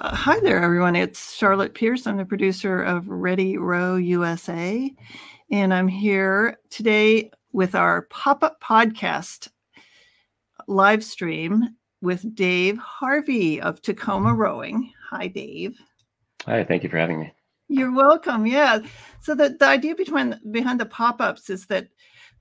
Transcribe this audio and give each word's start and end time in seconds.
Uh, 0.00 0.16
hi 0.16 0.40
there, 0.40 0.62
everyone. 0.62 0.96
It's 0.96 1.34
Charlotte 1.34 1.74
Pierce. 1.74 2.06
I'm 2.06 2.16
the 2.16 2.24
producer 2.24 2.82
of 2.82 3.06
Ready 3.06 3.58
Row 3.58 3.96
USA. 3.96 4.90
And 5.50 5.74
I'm 5.74 5.88
here 5.88 6.56
today 6.70 7.30
with 7.52 7.74
our 7.74 8.06
pop 8.08 8.42
up 8.42 8.62
podcast 8.62 9.48
live 10.66 11.04
stream 11.04 11.76
with 12.00 12.34
Dave 12.34 12.78
Harvey 12.78 13.60
of 13.60 13.82
Tacoma 13.82 14.32
Rowing. 14.32 14.90
Hi, 15.10 15.26
Dave. 15.26 15.78
Hi, 16.46 16.64
thank 16.64 16.82
you 16.82 16.88
for 16.88 16.96
having 16.96 17.20
me. 17.20 17.34
You're 17.68 17.92
welcome. 17.92 18.46
Yeah. 18.46 18.78
So 19.20 19.34
the, 19.34 19.50
the 19.50 19.66
idea 19.66 19.94
behind 19.94 20.40
behind 20.50 20.80
the 20.80 20.86
pop-ups 20.86 21.50
is 21.50 21.66
that 21.66 21.88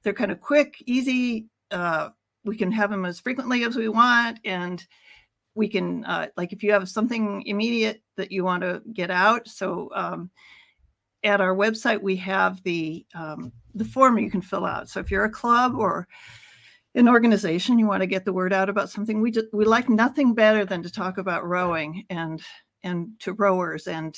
they're 0.04 0.14
kind 0.14 0.32
of 0.32 0.40
quick, 0.40 0.82
easy. 0.86 1.50
Uh, 1.72 2.12
we 2.46 2.56
can 2.56 2.72
have 2.72 2.90
them 2.90 3.04
as 3.04 3.20
frequently 3.20 3.66
as 3.66 3.76
we 3.76 3.90
want, 3.90 4.40
and 4.46 4.88
we 5.60 5.68
can 5.68 6.06
uh, 6.06 6.28
like 6.38 6.54
if 6.54 6.64
you 6.64 6.72
have 6.72 6.88
something 6.88 7.44
immediate 7.46 8.02
that 8.16 8.32
you 8.32 8.46
want 8.46 8.64
to 8.64 8.82
get 8.94 9.12
out 9.12 9.48
so 9.48 9.90
um, 9.94 10.32
at 11.24 11.42
our 11.42 11.54
website 11.54 12.02
we 12.02 12.16
have 12.16 12.64
the 12.64 13.06
um, 13.14 13.52
the 13.76 13.86
form 13.86 14.18
you 14.18 14.32
can 14.32 14.42
fill 14.42 14.66
out. 14.66 14.90
So 14.90 15.00
if 15.00 15.12
you're 15.12 15.26
a 15.26 15.30
club 15.30 15.76
or 15.76 16.08
an 16.96 17.10
organization 17.10 17.78
you 17.78 17.86
want 17.86 18.02
to 18.02 18.08
get 18.08 18.26
the 18.26 18.34
word 18.34 18.54
out 18.54 18.70
about 18.70 18.90
something 18.90 19.22
we 19.22 19.34
we 19.54 19.66
like 19.66 19.90
nothing 19.90 20.34
better 20.34 20.66
than 20.66 20.82
to 20.82 20.90
talk 20.90 21.18
about 21.18 21.46
rowing 21.46 22.06
and 22.10 22.42
and 22.84 23.10
to 23.20 23.34
rowers 23.34 23.86
and 23.86 24.18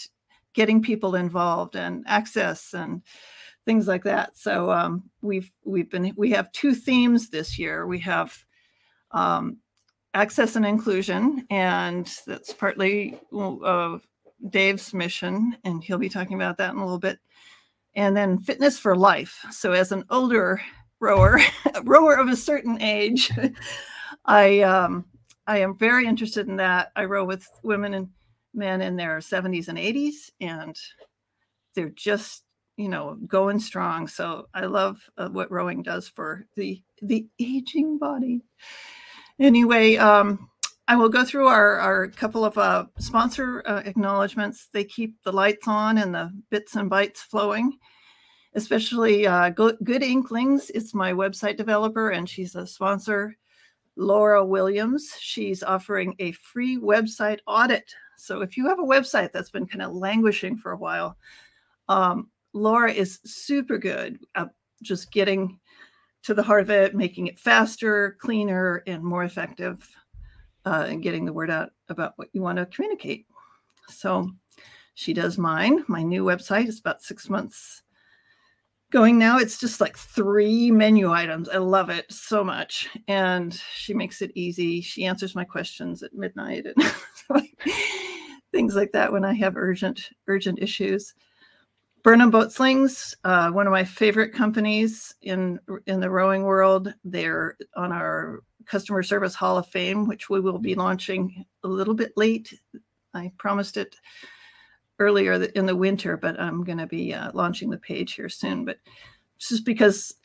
getting 0.54 0.82
people 0.82 1.16
involved 1.16 1.76
and 1.76 2.04
access 2.08 2.74
and 2.74 3.02
things 3.66 3.88
like 3.88 4.04
that. 4.04 4.38
So 4.38 4.72
um, 4.72 5.10
we've 5.22 5.52
we've 5.64 5.90
been 5.90 6.14
we 6.16 6.32
have 6.32 6.52
two 6.52 6.76
themes 6.76 7.30
this 7.30 7.58
year. 7.58 7.88
We 7.88 8.00
have 8.00 8.46
um, 9.12 9.58
access 10.14 10.56
and 10.56 10.66
inclusion, 10.66 11.46
and 11.50 12.12
that's 12.26 12.54
partly 12.54 13.20
Dave's 14.50 14.94
mission, 14.94 15.56
and 15.64 15.84
he'll 15.84 15.98
be 15.98 16.10
talking 16.10 16.36
about 16.36 16.58
that 16.58 16.74
in 16.74 16.78
a 16.78 16.84
little 16.84 17.00
bit. 17.00 17.20
And 17.96 18.16
then 18.16 18.40
fitness 18.40 18.80
for 18.80 18.96
life. 18.96 19.46
So, 19.52 19.74
as 19.74 19.92
an 19.92 20.06
older 20.10 20.62
rower, 21.00 21.40
rower 21.84 22.16
of 22.16 22.30
a 22.30 22.36
certain 22.36 22.82
age, 22.82 23.32
I 24.26 24.62
um, 24.62 25.06
I 25.48 25.60
am 25.60 25.78
very 25.78 26.06
interested 26.06 26.48
in 26.48 26.56
that. 26.58 26.92
I 26.96 27.06
row 27.06 27.26
with 27.26 27.48
women 27.64 27.94
and 27.94 28.10
men 28.54 28.82
in 28.82 28.96
their 28.96 29.18
70s 29.20 29.68
and 29.68 29.78
80s, 29.78 30.30
and 30.40 30.76
they're 31.76 31.90
just 31.90 32.44
you 32.78 32.88
know 32.88 33.18
going 33.28 33.60
strong. 33.60 34.08
So 34.08 34.48
I 34.54 34.66
love 34.66 35.02
uh, 35.18 35.30
what 35.30 35.52
rowing 35.52 35.84
does 35.84 36.08
for 36.08 36.46
the 36.56 36.82
the 37.02 37.28
aging 37.40 37.98
body 37.98 38.42
anyway, 39.40 39.98
um, 39.98 40.50
I 40.88 40.96
will 40.96 41.10
go 41.10 41.24
through 41.24 41.48
our, 41.48 41.78
our 41.78 42.08
couple 42.08 42.44
of 42.44 42.58
uh, 42.58 42.86
sponsor 43.00 43.64
uh, 43.66 43.82
acknowledgments. 43.86 44.68
They 44.74 44.84
keep 44.84 45.16
the 45.24 45.32
lights 45.32 45.68
on 45.68 45.98
and 45.98 46.14
the 46.14 46.32
bits 46.50 46.76
and 46.76 46.92
bytes 46.92 47.18
flowing, 47.20 47.78
especially 48.56 49.26
uh, 49.26 49.52
Good 49.52 50.04
Inklings. 50.04 50.70
It's 50.72 50.94
my 50.94 51.14
website 51.14 51.56
developer, 51.56 52.10
and 52.10 52.28
she's 52.28 52.56
a 52.56 52.68
sponsor. 52.68 53.38
Laura 53.96 54.44
Williams, 54.44 55.16
she's 55.20 55.64
offering 55.64 56.16
a 56.20 56.32
free 56.34 56.78
website 56.78 57.40
audit. 57.48 57.94
So 58.18 58.42
if 58.42 58.58
you 58.58 58.68
have 58.68 58.80
a 58.80 58.84
website 58.84 59.32
that's 59.32 59.50
been 59.50 59.68
kind 59.68 59.82
of 59.82 59.94
languishing 59.94 60.58
for 60.58 60.74
a 60.74 60.78
while, 60.78 61.18
um, 61.88 62.30
Laura 62.54 62.92
is 62.92 63.20
super 63.24 63.78
good 63.78 64.20
at 64.36 64.50
just 64.82 65.12
getting 65.12 65.60
to 66.24 66.34
the 66.34 66.44
heart 66.44 66.62
of 66.62 66.70
it, 66.70 66.96
making 66.96 67.28
it 67.28 67.40
faster, 67.40 68.18
cleaner, 68.20 68.84
and 68.88 69.04
more 69.04 69.24
effective, 69.24 69.88
uh, 70.66 70.86
and 70.88 71.04
getting 71.04 71.26
the 71.26 71.34
word 71.34 71.50
out 71.50 71.72
about 71.90 72.14
what 72.18 72.30
you 72.34 72.42
want 72.42 72.58
to 72.58 72.66
communicate. 72.68 73.26
So 73.90 74.30
she 74.94 75.14
does 75.14 75.38
mine. 75.38 75.84
My 75.88 76.04
new 76.04 76.24
website 76.24 76.68
is 76.68 76.80
about 76.80 77.02
six 77.02 77.30
months 77.30 77.84
going 78.92 79.18
now. 79.18 79.40
It's 79.40 79.60
just 79.60 79.82
like 79.82 79.98
three 79.98 80.70
menu 80.70 81.12
items. 81.12 81.50
I 81.50 81.58
love 81.58 81.90
it 81.90 82.12
so 82.12 82.44
much. 82.44 82.90
And 83.08 83.54
she 83.74 83.94
makes 83.94 84.22
it 84.22 84.32
easy. 84.36 84.82
She 84.82 85.06
answers 85.06 85.34
my 85.34 85.46
questions 85.46 86.04
at 86.04 86.14
midnight 86.14 86.66
and 86.66 87.48
things 88.52 88.76
like 88.76 88.92
that 88.92 89.12
when 89.12 89.26
I 89.26 89.34
have 89.34 89.56
urgent, 89.56 90.10
urgent 90.28 90.60
issues. 90.62 91.14
Burnham 92.04 92.32
Boat 92.32 92.52
Slings, 92.52 93.16
uh, 93.24 93.52
one 93.52 93.68
of 93.68 93.72
my 93.72 93.84
favorite 93.84 94.34
companies 94.34 95.16
in 95.22 95.60
in 95.86 96.00
the 96.00 96.10
rowing 96.10 96.44
world. 96.44 96.94
They're 97.04 97.58
on 97.76 97.92
our 97.92 98.44
customer 98.66 99.04
service 99.04 99.36
hall 99.36 99.58
of 99.58 99.68
fame, 99.68 100.08
which 100.08 100.30
we 100.30 100.40
will 100.40 100.58
be 100.58 100.76
launching 100.76 101.46
a 101.64 101.68
little 101.68 101.94
bit 101.94 102.14
late. 102.16 102.54
I 103.14 103.32
promised 103.38 103.78
it 103.78 103.96
earlier 105.00 105.34
in 105.34 105.66
the 105.66 105.76
winter, 105.76 106.18
but 106.18 106.40
I'm 106.40 106.64
going 106.64 106.78
to 106.78 106.88
be 106.88 107.14
uh, 107.14 107.32
launching 107.34 107.70
the 107.70 107.78
page 107.78 108.14
here 108.14 108.30
soon. 108.30 108.66
But 108.66 108.78
just 109.38 109.66
because 109.66 110.16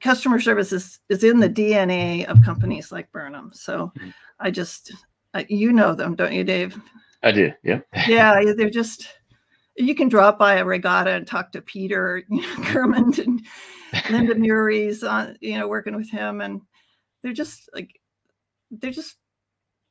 customer 0.00 0.40
service 0.40 0.72
is, 0.72 0.98
is 1.08 1.24
in 1.24 1.40
the 1.40 1.48
DNA 1.48 2.24
of 2.26 2.42
companies 2.44 2.92
like 2.92 3.10
Burnham, 3.12 3.50
so 3.54 3.92
mm-hmm. 3.98 4.10
I 4.38 4.50
just 4.50 4.92
I, 5.34 5.46
you 5.48 5.72
know 5.72 5.94
them, 5.94 6.14
don't 6.14 6.32
you, 6.32 6.44
Dave? 6.44 6.80
I 7.22 7.32
do. 7.32 7.52
Yeah. 7.62 7.80
yeah, 8.08 8.42
they're 8.56 8.70
just 8.70 9.08
you 9.76 9.94
can 9.94 10.08
drop 10.08 10.38
by 10.38 10.56
a 10.56 10.64
regatta 10.64 11.10
and 11.10 11.26
talk 11.26 11.52
to 11.52 11.62
Peter 11.62 12.22
you 12.28 12.40
know, 12.42 12.48
Kermond 12.64 13.18
and 13.18 13.44
Linda 14.10 14.34
Murray's 14.38 15.02
on, 15.02 15.36
you 15.40 15.58
know, 15.58 15.68
working 15.68 15.96
with 15.96 16.10
him. 16.10 16.40
And 16.40 16.60
they're 17.22 17.32
just 17.32 17.68
like, 17.74 18.00
they're 18.70 18.90
just, 18.90 19.16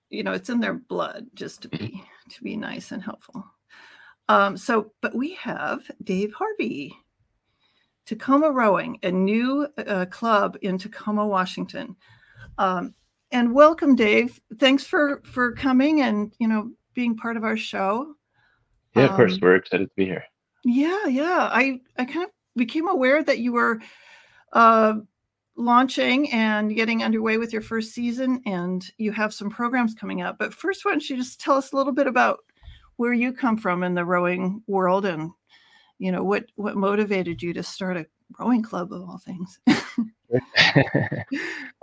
you 0.09 0.23
know, 0.23 0.34
it's 0.34 0.50
in 0.50 0.59
their 0.59 0.73
blood 0.73 1.28
just 1.34 1.62
to 1.63 1.69
be, 1.69 2.03
to 2.29 2.44
be 2.44 2.56
nice 2.56 2.91
and 2.91 3.03
helpful. 3.03 3.44
Um, 4.28 4.57
so, 4.57 4.91
but 5.01 5.16
we 5.16 5.34
have 5.35 5.90
Dave 6.03 6.34
Harvey, 6.34 6.96
Tacoma 8.06 8.51
Rowing, 8.51 9.00
a 9.03 9.11
new 9.11 9.67
uh, 9.78 10.06
club 10.06 10.57
in 10.61 10.78
Tacoma, 10.78 11.25
Washington. 11.25 11.96
Um, 12.57 12.94
and 13.31 13.53
welcome, 13.53 13.96
Dave. 13.96 14.40
Thanks 14.57 14.84
for 14.84 15.22
for 15.23 15.51
coming 15.53 16.01
and 16.01 16.34
you 16.40 16.47
know 16.47 16.72
being 16.96 17.16
part 17.16 17.38
of 17.38 17.44
our 17.44 17.57
show. 17.57 18.16
Yeah, 18.96 19.06
of 19.06 19.16
course. 19.16 19.34
Um, 19.34 19.40
We're 19.42 19.56
excited 19.56 19.86
to 19.86 19.96
be 19.96 20.06
here. 20.06 20.24
Yeah, 20.64 21.06
yeah. 21.06 21.50
I 21.52 21.80
I 21.98 22.06
kind 22.06 22.26
of 22.26 22.32
became 22.56 22.88
aware 22.88 23.24
that 23.24 23.40
you 23.40 23.54
were 23.54 23.80
uh, 24.54 24.96
launching 25.56 26.32
and 26.32 26.76
getting 26.76 27.04
underway 27.04 27.38
with 27.38 27.54
your 27.54 27.62
first 27.62 27.94
season, 27.94 28.42
and 28.46 28.90
you 28.98 29.12
have 29.12 29.34
some 29.34 29.50
programs 29.50 29.94
coming 29.94 30.22
up. 30.22 30.38
But 30.38 30.54
first, 30.54 30.84
why 30.84 30.92
don't 30.92 31.10
you 31.10 31.18
just 31.18 31.40
tell 31.40 31.56
us 31.56 31.72
a 31.72 31.76
little 31.76 31.94
bit 31.94 32.08
about 32.08 32.40
where 32.98 33.14
you 33.14 33.32
come 33.32 33.58
from 33.58 33.84
in 33.84 33.94
the 33.94 34.06
rowing 34.06 34.64
world, 34.68 35.06
and 35.06 35.32
you 36.00 36.12
know 36.12 36.24
what 36.24 36.46
what 36.56 36.76
motivated 36.76 37.42
you 37.42 37.54
to 37.54 37.64
start 37.64 37.98
a 37.98 38.06
rowing 38.40 38.64
club 38.64 38.92
of 38.92 39.02
all 39.02 39.20
things. 39.20 39.60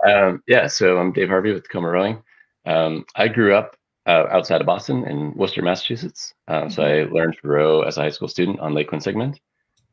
um, 0.07 0.43
yeah, 0.47 0.67
so 0.67 0.97
I'm 0.97 1.11
Dave 1.13 1.29
Harvey 1.29 1.53
with 1.53 1.63
Tacoma 1.63 1.89
Rowing. 1.89 2.21
Um, 2.65 3.05
I 3.15 3.27
grew 3.29 3.55
up 3.55 3.76
uh, 4.07 4.25
outside 4.31 4.61
of 4.61 4.67
Boston 4.67 5.05
in 5.05 5.33
Worcester, 5.35 5.61
Massachusetts. 5.61 6.33
Uh, 6.47 6.61
mm-hmm. 6.61 6.69
So 6.69 6.83
I 6.83 7.03
learned 7.03 7.37
to 7.41 7.47
row 7.47 7.81
as 7.81 7.97
a 7.97 8.01
high 8.01 8.09
school 8.09 8.29
student 8.29 8.59
on 8.59 8.73
Lake 8.73 8.89
Quinsigamond. 8.89 9.37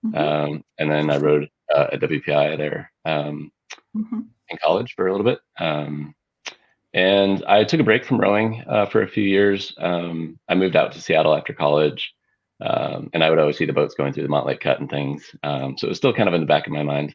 Mm-hmm. 0.06 0.16
Um, 0.16 0.64
and 0.78 0.90
then 0.90 1.10
I 1.10 1.18
rowed 1.18 1.50
uh, 1.74 1.88
at 1.92 2.00
WPI 2.00 2.56
there 2.56 2.92
um, 3.04 3.50
mm-hmm. 3.96 4.20
in 4.48 4.58
college 4.62 4.94
for 4.94 5.08
a 5.08 5.10
little 5.10 5.26
bit. 5.26 5.40
Um, 5.58 6.14
and 6.92 7.44
I 7.46 7.64
took 7.64 7.80
a 7.80 7.84
break 7.84 8.04
from 8.04 8.20
rowing 8.20 8.62
uh, 8.68 8.86
for 8.86 9.02
a 9.02 9.08
few 9.08 9.24
years. 9.24 9.74
Um, 9.78 10.38
I 10.48 10.54
moved 10.54 10.76
out 10.76 10.92
to 10.92 11.00
Seattle 11.00 11.34
after 11.34 11.52
college. 11.52 12.14
Um, 12.60 13.10
and 13.12 13.24
I 13.24 13.30
would 13.30 13.40
always 13.40 13.58
see 13.58 13.66
the 13.66 13.72
boats 13.72 13.96
going 13.96 14.12
through 14.12 14.22
the 14.22 14.28
Montlake 14.28 14.60
Cut 14.60 14.78
and 14.78 14.88
things. 14.88 15.34
Um, 15.42 15.76
so 15.76 15.86
it 15.86 15.90
was 15.90 15.98
still 15.98 16.14
kind 16.14 16.28
of 16.28 16.34
in 16.34 16.40
the 16.40 16.46
back 16.46 16.68
of 16.68 16.72
my 16.72 16.84
mind. 16.84 17.14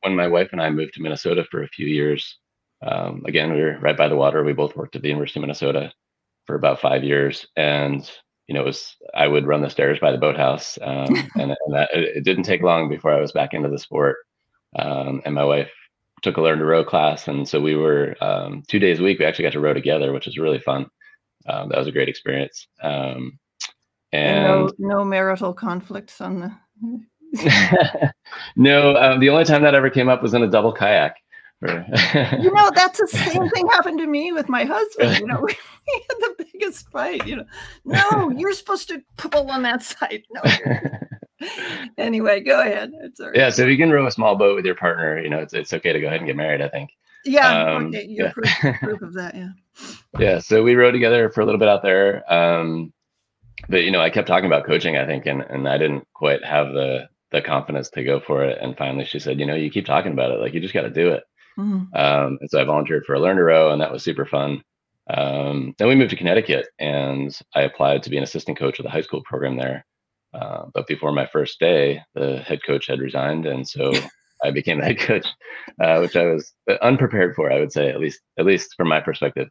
when 0.00 0.16
my 0.16 0.26
wife 0.26 0.48
and 0.50 0.60
I 0.60 0.70
moved 0.70 0.94
to 0.94 1.02
Minnesota 1.02 1.44
for 1.48 1.62
a 1.62 1.68
few 1.68 1.86
years, 1.86 2.38
um, 2.84 3.22
again, 3.26 3.52
we 3.52 3.60
were 3.60 3.78
right 3.80 3.96
by 3.96 4.08
the 4.08 4.16
water. 4.16 4.44
We 4.44 4.52
both 4.52 4.76
worked 4.76 4.96
at 4.96 5.02
the 5.02 5.08
University 5.08 5.40
of 5.40 5.42
Minnesota 5.42 5.92
for 6.46 6.54
about 6.54 6.80
five 6.80 7.02
years, 7.02 7.46
and 7.56 8.08
you 8.46 8.54
know, 8.54 8.60
it 8.60 8.66
was 8.66 8.96
I 9.14 9.26
would 9.26 9.46
run 9.46 9.62
the 9.62 9.70
stairs 9.70 9.98
by 9.98 10.12
the 10.12 10.18
boathouse, 10.18 10.78
um, 10.82 11.14
and, 11.34 11.56
and, 11.66 11.74
that 11.74 11.88
it, 11.92 12.24
didn't 12.24 12.44
take 12.44 12.62
long 12.62 12.88
before 12.88 13.12
I 13.12 13.20
was 13.20 13.32
back 13.32 13.54
into 13.54 13.70
the 13.70 13.78
sport. 13.78 14.16
Um, 14.78 15.22
and 15.24 15.34
my 15.34 15.44
wife 15.44 15.70
took 16.22 16.36
a 16.36 16.42
learn 16.42 16.58
to 16.58 16.64
row 16.64 16.84
class, 16.84 17.28
and 17.28 17.48
so 17.48 17.60
we 17.60 17.74
were 17.74 18.16
um, 18.20 18.62
two 18.68 18.78
days 18.78 19.00
a 19.00 19.02
week. 19.02 19.18
We 19.18 19.24
actually 19.24 19.44
got 19.44 19.52
to 19.52 19.60
row 19.60 19.72
together, 19.72 20.12
which 20.12 20.26
was 20.26 20.38
really 20.38 20.60
fun. 20.60 20.86
Um, 21.48 21.68
that 21.68 21.78
was 21.78 21.88
a 21.88 21.92
great 21.92 22.08
experience. 22.08 22.66
Um, 22.82 23.38
and, 24.12 24.46
and 24.46 24.46
no, 24.46 24.70
no 24.78 25.04
marital 25.04 25.54
conflicts 25.54 26.20
on 26.20 26.40
the. 26.40 26.52
no, 28.56 29.18
the 29.18 29.28
only 29.28 29.44
time 29.44 29.62
that 29.62 29.74
ever 29.74 29.90
came 29.90 30.08
up 30.08 30.22
was 30.22 30.34
in 30.34 30.42
a 30.42 30.50
double 30.50 30.72
kayak 30.72 31.16
you 31.66 32.52
know, 32.52 32.70
that's 32.74 33.00
the 33.00 33.08
same 33.08 33.48
thing 33.50 33.66
happened 33.68 33.98
to 33.98 34.06
me 34.06 34.32
with 34.32 34.48
my 34.48 34.64
husband. 34.64 35.18
You 35.18 35.26
know, 35.26 35.40
we, 35.42 35.52
had 36.08 36.18
the 36.18 36.46
biggest 36.52 36.88
fight. 36.90 37.26
You 37.26 37.36
know, 37.36 37.44
no, 37.84 38.30
you're 38.30 38.52
supposed 38.52 38.88
to 38.88 39.02
pull 39.16 39.50
on 39.50 39.62
that 39.62 39.82
side. 39.82 40.22
No. 40.30 40.42
anyway, 41.98 42.40
go 42.40 42.60
ahead. 42.60 42.92
It's 43.02 43.20
alright. 43.20 43.36
Yeah, 43.36 43.50
so 43.50 43.62
if 43.62 43.68
you 43.68 43.76
can 43.76 43.90
row 43.90 44.06
a 44.06 44.10
small 44.10 44.36
boat 44.36 44.56
with 44.56 44.64
your 44.64 44.74
partner, 44.74 45.20
you 45.20 45.28
know, 45.28 45.38
it's 45.38 45.54
it's 45.54 45.72
okay 45.72 45.92
to 45.92 46.00
go 46.00 46.06
ahead 46.06 46.20
and 46.20 46.26
get 46.26 46.36
married. 46.36 46.60
I 46.60 46.68
think. 46.68 46.90
Yeah. 47.24 47.74
Um, 47.74 47.86
okay. 47.86 48.06
You're 48.06 48.26
yeah. 48.26 48.32
Proof, 48.32 48.80
proof, 48.80 49.02
of 49.02 49.14
that. 49.14 49.34
Yeah. 49.34 49.48
yeah. 50.18 50.38
So 50.38 50.62
we 50.62 50.74
rode 50.74 50.92
together 50.92 51.30
for 51.30 51.40
a 51.40 51.44
little 51.44 51.58
bit 51.58 51.68
out 51.68 51.82
there. 51.82 52.30
Um, 52.32 52.92
but 53.68 53.84
you 53.84 53.90
know, 53.90 54.00
I 54.00 54.10
kept 54.10 54.28
talking 54.28 54.46
about 54.46 54.66
coaching, 54.66 54.96
I 54.96 55.06
think, 55.06 55.26
and, 55.26 55.42
and 55.42 55.68
I 55.68 55.78
didn't 55.78 56.06
quite 56.12 56.44
have 56.44 56.72
the, 56.72 57.08
the 57.30 57.40
confidence 57.40 57.88
to 57.90 58.04
go 58.04 58.20
for 58.20 58.44
it. 58.44 58.58
And 58.60 58.76
finally 58.76 59.04
she 59.04 59.18
said, 59.18 59.40
you 59.40 59.46
know, 59.46 59.54
you 59.54 59.70
keep 59.70 59.86
talking 59.86 60.12
about 60.12 60.30
it. 60.30 60.40
Like 60.40 60.54
you 60.54 60.60
just 60.60 60.74
got 60.74 60.82
to 60.82 60.90
do 60.90 61.08
it. 61.12 61.24
Mm-hmm. 61.58 61.96
Um, 61.96 62.38
and 62.40 62.50
so 62.50 62.60
I 62.60 62.64
volunteered 62.64 63.04
for 63.04 63.14
a 63.14 63.20
learn 63.20 63.36
to 63.36 63.44
row 63.44 63.72
and 63.72 63.80
that 63.80 63.92
was 63.92 64.02
super 64.02 64.26
fun. 64.26 64.62
Um, 65.10 65.74
then 65.78 65.88
we 65.88 65.94
moved 65.94 66.10
to 66.10 66.16
Connecticut 66.16 66.68
and 66.78 67.36
I 67.54 67.62
applied 67.62 68.02
to 68.02 68.10
be 68.10 68.16
an 68.16 68.22
assistant 68.22 68.58
coach 68.58 68.78
of 68.78 68.84
the 68.84 68.90
high 68.90 69.02
school 69.02 69.22
program 69.24 69.56
there. 69.56 69.84
Uh, 70.34 70.66
but 70.74 70.86
before 70.86 71.12
my 71.12 71.26
first 71.26 71.60
day, 71.60 72.02
the 72.14 72.38
head 72.38 72.60
coach 72.66 72.86
had 72.88 73.00
resigned, 73.00 73.46
and 73.46 73.66
so 73.66 73.92
I 74.44 74.50
became 74.50 74.80
the 74.80 74.86
head 74.86 74.98
coach, 74.98 75.26
uh, 75.80 75.98
which 75.98 76.16
I 76.16 76.26
was 76.26 76.52
unprepared 76.82 77.34
for. 77.36 77.52
I 77.52 77.60
would 77.60 77.72
say, 77.72 77.88
at 77.88 78.00
least, 78.00 78.20
at 78.38 78.44
least 78.44 78.74
from 78.76 78.88
my 78.88 79.00
perspective. 79.00 79.48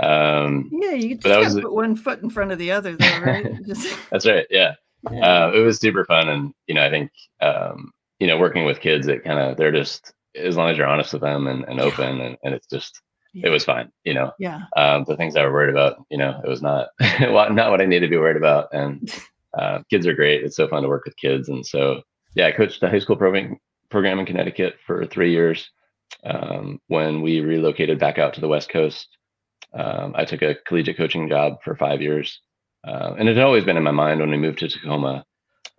Um, 0.00 0.68
yeah, 0.72 0.92
you 0.92 1.16
just 1.16 1.54
was, 1.54 1.60
put 1.60 1.72
one 1.72 1.96
foot 1.96 2.22
in 2.22 2.28
front 2.28 2.52
of 2.52 2.58
the 2.58 2.72
other, 2.72 2.96
though, 2.96 3.20
right? 3.20 3.46
that's 4.10 4.26
right. 4.26 4.46
Yeah, 4.50 4.74
yeah. 5.10 5.46
Uh, 5.46 5.52
it 5.54 5.60
was 5.60 5.78
super 5.78 6.04
fun, 6.04 6.28
and 6.28 6.52
you 6.66 6.74
know, 6.74 6.84
I 6.84 6.90
think 6.90 7.10
um, 7.40 7.92
you 8.18 8.26
know, 8.26 8.36
working 8.36 8.64
with 8.64 8.80
kids, 8.80 9.06
it 9.06 9.24
kind 9.24 9.38
of 9.38 9.56
they're 9.56 9.72
just 9.72 10.12
as 10.36 10.56
long 10.56 10.70
as 10.70 10.76
you're 10.76 10.86
honest 10.86 11.12
with 11.12 11.22
them 11.22 11.46
and, 11.46 11.64
and 11.64 11.80
open, 11.80 12.20
and, 12.20 12.36
and 12.42 12.54
it's 12.54 12.66
just 12.66 13.00
yeah. 13.32 13.46
it 13.46 13.50
was 13.50 13.64
fine. 13.64 13.90
You 14.04 14.14
know, 14.14 14.32
yeah. 14.38 14.62
Um, 14.76 15.04
the 15.06 15.16
things 15.16 15.36
I 15.36 15.44
were 15.44 15.52
worried 15.52 15.70
about, 15.70 15.96
you 16.10 16.18
know, 16.18 16.40
it 16.44 16.48
was 16.48 16.62
not 16.62 16.88
not 17.20 17.70
what 17.70 17.80
I 17.80 17.86
needed 17.86 18.06
to 18.06 18.10
be 18.10 18.18
worried 18.18 18.36
about, 18.36 18.68
and 18.72 19.12
uh, 19.58 19.80
kids 19.90 20.06
are 20.06 20.14
great. 20.14 20.42
It's 20.42 20.56
so 20.56 20.68
fun 20.68 20.82
to 20.82 20.88
work 20.88 21.04
with 21.04 21.16
kids. 21.16 21.48
And 21.48 21.64
so, 21.66 22.02
yeah, 22.34 22.46
I 22.46 22.52
coached 22.52 22.80
the 22.80 22.88
high 22.88 22.98
school 22.98 23.16
program, 23.16 23.56
program 23.90 24.18
in 24.18 24.26
Connecticut 24.26 24.76
for 24.86 25.06
three 25.06 25.32
years. 25.32 25.70
Um, 26.24 26.80
when 26.88 27.20
we 27.20 27.40
relocated 27.40 27.98
back 27.98 28.18
out 28.18 28.34
to 28.34 28.40
the 28.40 28.48
West 28.48 28.68
Coast, 28.68 29.08
um, 29.74 30.14
I 30.16 30.24
took 30.24 30.42
a 30.42 30.56
collegiate 30.66 30.96
coaching 30.96 31.28
job 31.28 31.62
for 31.62 31.76
five 31.76 32.00
years. 32.00 32.40
Uh, 32.86 33.14
and 33.18 33.28
it 33.28 33.36
had 33.36 33.44
always 33.44 33.64
been 33.64 33.76
in 33.76 33.82
my 33.82 33.90
mind 33.90 34.20
when 34.20 34.30
we 34.30 34.36
moved 34.36 34.60
to 34.60 34.68
Tacoma 34.68 35.24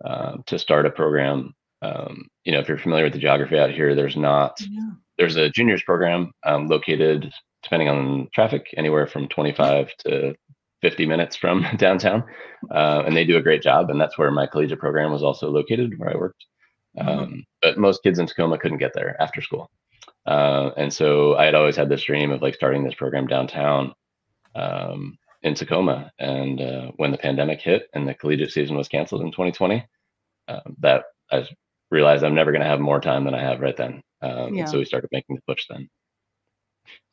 uh, 0.04 0.36
to 0.46 0.58
start 0.58 0.86
a 0.86 0.90
program. 0.90 1.54
Um, 1.82 2.28
you 2.44 2.52
know, 2.52 2.60
if 2.60 2.68
you're 2.68 2.78
familiar 2.78 3.04
with 3.04 3.12
the 3.12 3.18
geography 3.18 3.58
out 3.58 3.70
here, 3.70 3.94
there's 3.94 4.16
not, 4.16 4.60
yeah. 4.60 4.90
there's 5.16 5.36
a 5.36 5.50
juniors 5.50 5.82
program 5.82 6.32
um, 6.44 6.66
located, 6.66 7.32
depending 7.62 7.88
on 7.88 8.28
traffic, 8.34 8.66
anywhere 8.76 9.06
from 9.06 9.28
25 9.28 9.90
to 10.06 10.34
50 10.82 11.06
minutes 11.06 11.36
from 11.36 11.66
downtown, 11.76 12.24
uh, 12.70 13.02
and 13.06 13.16
they 13.16 13.24
do 13.24 13.36
a 13.36 13.42
great 13.42 13.62
job. 13.62 13.90
And 13.90 14.00
that's 14.00 14.18
where 14.18 14.30
my 14.30 14.46
collegiate 14.46 14.80
program 14.80 15.12
was 15.12 15.22
also 15.22 15.50
located, 15.50 15.98
where 15.98 16.10
I 16.10 16.16
worked. 16.16 16.44
Mm-hmm. 16.98 17.08
Um, 17.08 17.44
but 17.62 17.78
most 17.78 18.02
kids 18.02 18.18
in 18.18 18.26
Tacoma 18.26 18.58
couldn't 18.58 18.78
get 18.78 18.92
there 18.94 19.20
after 19.20 19.40
school, 19.40 19.70
uh, 20.26 20.70
and 20.76 20.92
so 20.92 21.36
I 21.36 21.44
had 21.44 21.54
always 21.54 21.76
had 21.76 21.88
this 21.88 22.02
dream 22.02 22.30
of 22.30 22.42
like 22.42 22.54
starting 22.54 22.82
this 22.84 22.94
program 22.94 23.26
downtown 23.26 23.94
um, 24.54 25.18
in 25.42 25.54
Tacoma. 25.54 26.10
And 26.18 26.60
uh, 26.60 26.90
when 26.96 27.12
the 27.12 27.18
pandemic 27.18 27.60
hit 27.60 27.88
and 27.94 28.08
the 28.08 28.14
collegiate 28.14 28.52
season 28.52 28.76
was 28.76 28.88
canceled 28.88 29.22
in 29.22 29.30
2020, 29.30 29.86
um, 30.48 30.76
that 30.80 31.04
I 31.30 31.46
realized 31.90 32.24
I'm 32.24 32.34
never 32.34 32.52
going 32.52 32.62
to 32.62 32.68
have 32.68 32.80
more 32.80 33.00
time 33.00 33.24
than 33.24 33.34
I 33.34 33.40
have 33.40 33.60
right 33.60 33.76
then. 33.76 34.02
Um, 34.22 34.54
yeah. 34.54 34.62
And 34.62 34.68
so 34.68 34.78
we 34.78 34.84
started 34.84 35.10
making 35.12 35.36
the 35.36 35.42
push 35.46 35.64
then. 35.68 35.88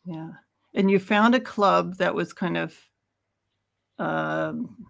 Yeah. 0.06 0.30
And 0.74 0.92
you 0.92 1.00
found 1.00 1.36
a 1.36 1.40
club 1.40 1.98
that 1.98 2.14
was 2.14 2.34
kind 2.34 2.58
of 2.58 2.78
um, 3.98 4.88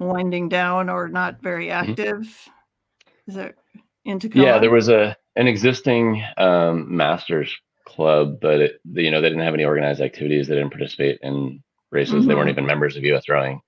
winding 0.00 0.48
down 0.48 0.88
or 0.88 1.08
not 1.08 1.40
very 1.42 1.66
mm-hmm. 1.66 1.90
active? 1.90 2.20
Mm-hmm. 2.20 3.30
Is 3.30 3.36
it 3.36 3.56
in 4.04 4.18
Tacoma? 4.18 4.44
Yeah, 4.44 4.58
there 4.58 4.70
was 4.70 4.88
a 4.88 5.16
an 5.36 5.46
existing 5.46 6.24
um, 6.38 6.96
masters 6.96 7.54
club, 7.84 8.38
but 8.40 8.60
it, 8.60 8.80
you 8.84 9.10
know 9.10 9.20
they 9.20 9.28
didn't 9.28 9.44
have 9.44 9.54
any 9.54 9.64
organized 9.64 10.00
activities. 10.00 10.48
They 10.48 10.54
didn't 10.54 10.70
participate 10.70 11.18
in 11.22 11.62
races. 11.90 12.14
Mm-hmm. 12.14 12.28
They 12.28 12.34
weren't 12.34 12.48
mm-hmm. 12.48 12.58
even 12.58 12.66
members 12.66 12.96
of 12.96 13.04
US 13.04 13.28
Rowing. 13.28 13.60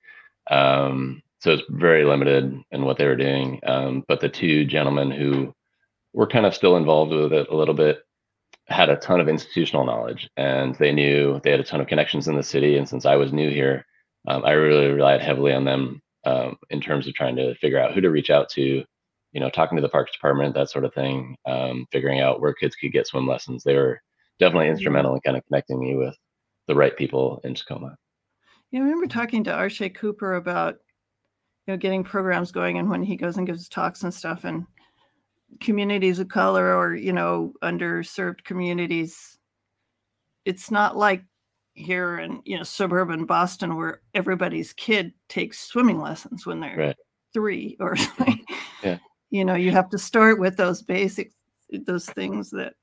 Um, 0.50 1.22
so 1.40 1.52
it's 1.52 1.62
very 1.68 2.04
limited 2.04 2.54
in 2.70 2.84
what 2.84 2.98
they 2.98 3.06
were 3.06 3.16
doing. 3.16 3.60
Um, 3.66 4.04
but 4.08 4.20
the 4.20 4.28
two 4.28 4.64
gentlemen 4.64 5.10
who 5.10 5.54
were 6.12 6.26
kind 6.26 6.46
of 6.46 6.54
still 6.54 6.76
involved 6.76 7.12
with 7.12 7.32
it 7.32 7.48
a 7.48 7.56
little 7.56 7.74
bit 7.74 8.00
had 8.66 8.90
a 8.90 8.96
ton 8.96 9.20
of 9.20 9.28
institutional 9.28 9.86
knowledge 9.86 10.28
and 10.36 10.74
they 10.74 10.92
knew 10.92 11.40
they 11.42 11.50
had 11.50 11.60
a 11.60 11.64
ton 11.64 11.80
of 11.80 11.86
connections 11.86 12.28
in 12.28 12.36
the 12.36 12.42
city. 12.42 12.76
And 12.76 12.88
since 12.88 13.06
I 13.06 13.16
was 13.16 13.32
new 13.32 13.50
here, 13.50 13.84
um, 14.26 14.44
I 14.44 14.52
really 14.52 14.88
relied 14.88 15.22
heavily 15.22 15.52
on 15.52 15.64
them 15.64 16.02
um, 16.24 16.56
in 16.70 16.80
terms 16.80 17.06
of 17.06 17.14
trying 17.14 17.36
to 17.36 17.54
figure 17.56 17.78
out 17.78 17.94
who 17.94 18.00
to 18.00 18.10
reach 18.10 18.30
out 18.30 18.48
to, 18.50 18.84
you 19.32 19.40
know, 19.40 19.48
talking 19.48 19.76
to 19.76 19.82
the 19.82 19.88
parks 19.88 20.12
department, 20.12 20.54
that 20.54 20.70
sort 20.70 20.84
of 20.84 20.92
thing, 20.92 21.36
um, 21.46 21.86
figuring 21.92 22.20
out 22.20 22.40
where 22.40 22.52
kids 22.52 22.74
could 22.74 22.92
get 22.92 23.06
swim 23.06 23.26
lessons. 23.26 23.62
They 23.62 23.76
were 23.76 24.00
definitely 24.38 24.68
instrumental 24.68 25.14
in 25.14 25.20
kind 25.20 25.36
of 25.36 25.44
connecting 25.46 25.78
me 25.78 25.96
with 25.96 26.16
the 26.66 26.74
right 26.74 26.96
people 26.96 27.40
in 27.44 27.54
Tacoma. 27.54 27.96
Yeah, 28.70 28.80
I 28.80 28.82
remember 28.82 29.06
talking 29.06 29.44
to 29.44 29.50
Arshay 29.50 29.94
Cooper 29.94 30.34
about, 30.34 30.76
you 31.68 31.74
know, 31.74 31.78
getting 31.78 32.02
programs 32.02 32.50
going 32.50 32.78
and 32.78 32.88
when 32.88 33.02
he 33.02 33.14
goes 33.14 33.36
and 33.36 33.46
gives 33.46 33.68
talks 33.68 34.02
and 34.02 34.12
stuff 34.12 34.44
and 34.44 34.66
communities 35.60 36.18
of 36.18 36.28
color 36.28 36.74
or, 36.74 36.94
you 36.94 37.12
know, 37.12 37.52
underserved 37.62 38.42
communities, 38.44 39.38
it's 40.46 40.70
not 40.70 40.96
like 40.96 41.22
here 41.74 42.18
in 42.18 42.40
you 42.44 42.56
know 42.56 42.62
suburban 42.62 43.24
Boston 43.26 43.76
where 43.76 44.00
everybody's 44.14 44.72
kid 44.72 45.12
takes 45.28 45.60
swimming 45.60 46.00
lessons 46.00 46.46
when 46.46 46.58
they're 46.58 46.76
right. 46.76 46.96
three 47.34 47.76
or 47.80 47.94
something. 47.96 48.44
Yeah. 48.82 48.98
You 49.30 49.44
know, 49.44 49.54
you 49.54 49.70
have 49.70 49.90
to 49.90 49.98
start 49.98 50.40
with 50.40 50.56
those 50.56 50.80
basic 50.80 51.32
those 51.86 52.06
things 52.06 52.48
that 52.50 52.74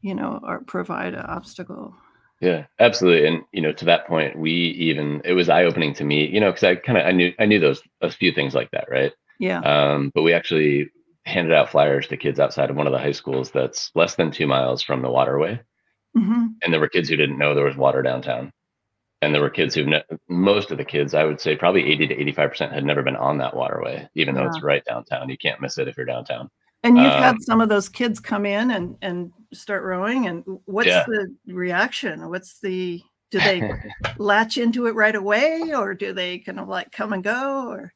you 0.00 0.14
know 0.14 0.40
are 0.42 0.60
provide 0.64 1.12
an 1.12 1.26
obstacle. 1.26 1.94
Yeah, 2.40 2.66
absolutely. 2.78 3.26
And 3.28 3.44
you 3.52 3.62
know, 3.62 3.72
to 3.72 3.84
that 3.86 4.06
point, 4.06 4.38
we 4.38 4.52
even 4.52 5.22
it 5.24 5.32
was 5.32 5.48
eye 5.48 5.64
opening 5.64 5.94
to 5.94 6.04
me, 6.04 6.26
you 6.26 6.40
know, 6.40 6.50
because 6.50 6.64
I 6.64 6.74
kind 6.76 6.98
of 6.98 7.06
I 7.06 7.12
knew 7.12 7.32
I 7.38 7.46
knew 7.46 7.60
those 7.60 7.82
a 8.00 8.10
few 8.10 8.32
things 8.32 8.54
like 8.54 8.70
that, 8.72 8.88
right? 8.90 9.12
Yeah. 9.38 9.60
Um, 9.60 10.10
but 10.14 10.22
we 10.22 10.32
actually 10.32 10.90
handed 11.24 11.52
out 11.52 11.70
flyers 11.70 12.06
to 12.08 12.16
kids 12.16 12.38
outside 12.38 12.70
of 12.70 12.76
one 12.76 12.86
of 12.86 12.92
the 12.92 12.98
high 12.98 13.12
schools 13.12 13.50
that's 13.50 13.90
less 13.94 14.14
than 14.14 14.30
two 14.30 14.46
miles 14.46 14.82
from 14.82 15.02
the 15.02 15.10
waterway. 15.10 15.60
Mm-hmm. 16.16 16.46
And 16.62 16.72
there 16.72 16.80
were 16.80 16.88
kids 16.88 17.08
who 17.08 17.16
didn't 17.16 17.38
know 17.38 17.54
there 17.54 17.64
was 17.64 17.76
water 17.76 18.00
downtown. 18.00 18.52
And 19.22 19.34
there 19.34 19.42
were 19.42 19.50
kids 19.50 19.74
who, 19.74 19.84
ne- 19.86 20.04
most 20.28 20.70
of 20.70 20.78
the 20.78 20.84
kids, 20.84 21.14
I 21.14 21.24
would 21.24 21.40
say 21.40 21.56
probably 21.56 21.90
80 21.90 22.08
to 22.08 22.16
85% 22.32 22.72
had 22.72 22.84
never 22.84 23.02
been 23.02 23.16
on 23.16 23.38
that 23.38 23.56
waterway, 23.56 24.08
even 24.14 24.34
though 24.34 24.46
it's 24.46 24.62
right 24.62 24.84
downtown. 24.84 25.28
You 25.28 25.38
can't 25.38 25.60
miss 25.60 25.78
it 25.78 25.88
if 25.88 25.96
you're 25.96 26.06
downtown. 26.06 26.50
And 26.86 26.96
you've 26.96 27.06
um, 27.06 27.22
had 27.22 27.42
some 27.42 27.60
of 27.60 27.68
those 27.68 27.88
kids 27.88 28.20
come 28.20 28.46
in 28.46 28.70
and, 28.70 28.96
and 29.02 29.32
start 29.52 29.82
rowing. 29.82 30.26
And 30.26 30.44
what's 30.64 30.88
yeah. 30.88 31.04
the 31.06 31.34
reaction? 31.48 32.28
What's 32.28 32.60
the, 32.60 33.02
do 33.30 33.38
they 33.38 33.70
latch 34.18 34.58
into 34.58 34.86
it 34.86 34.94
right 34.94 35.16
away 35.16 35.72
or 35.74 35.94
do 35.94 36.12
they 36.12 36.38
kind 36.38 36.60
of 36.60 36.68
like 36.68 36.92
come 36.92 37.12
and 37.12 37.24
go 37.24 37.68
or? 37.68 37.92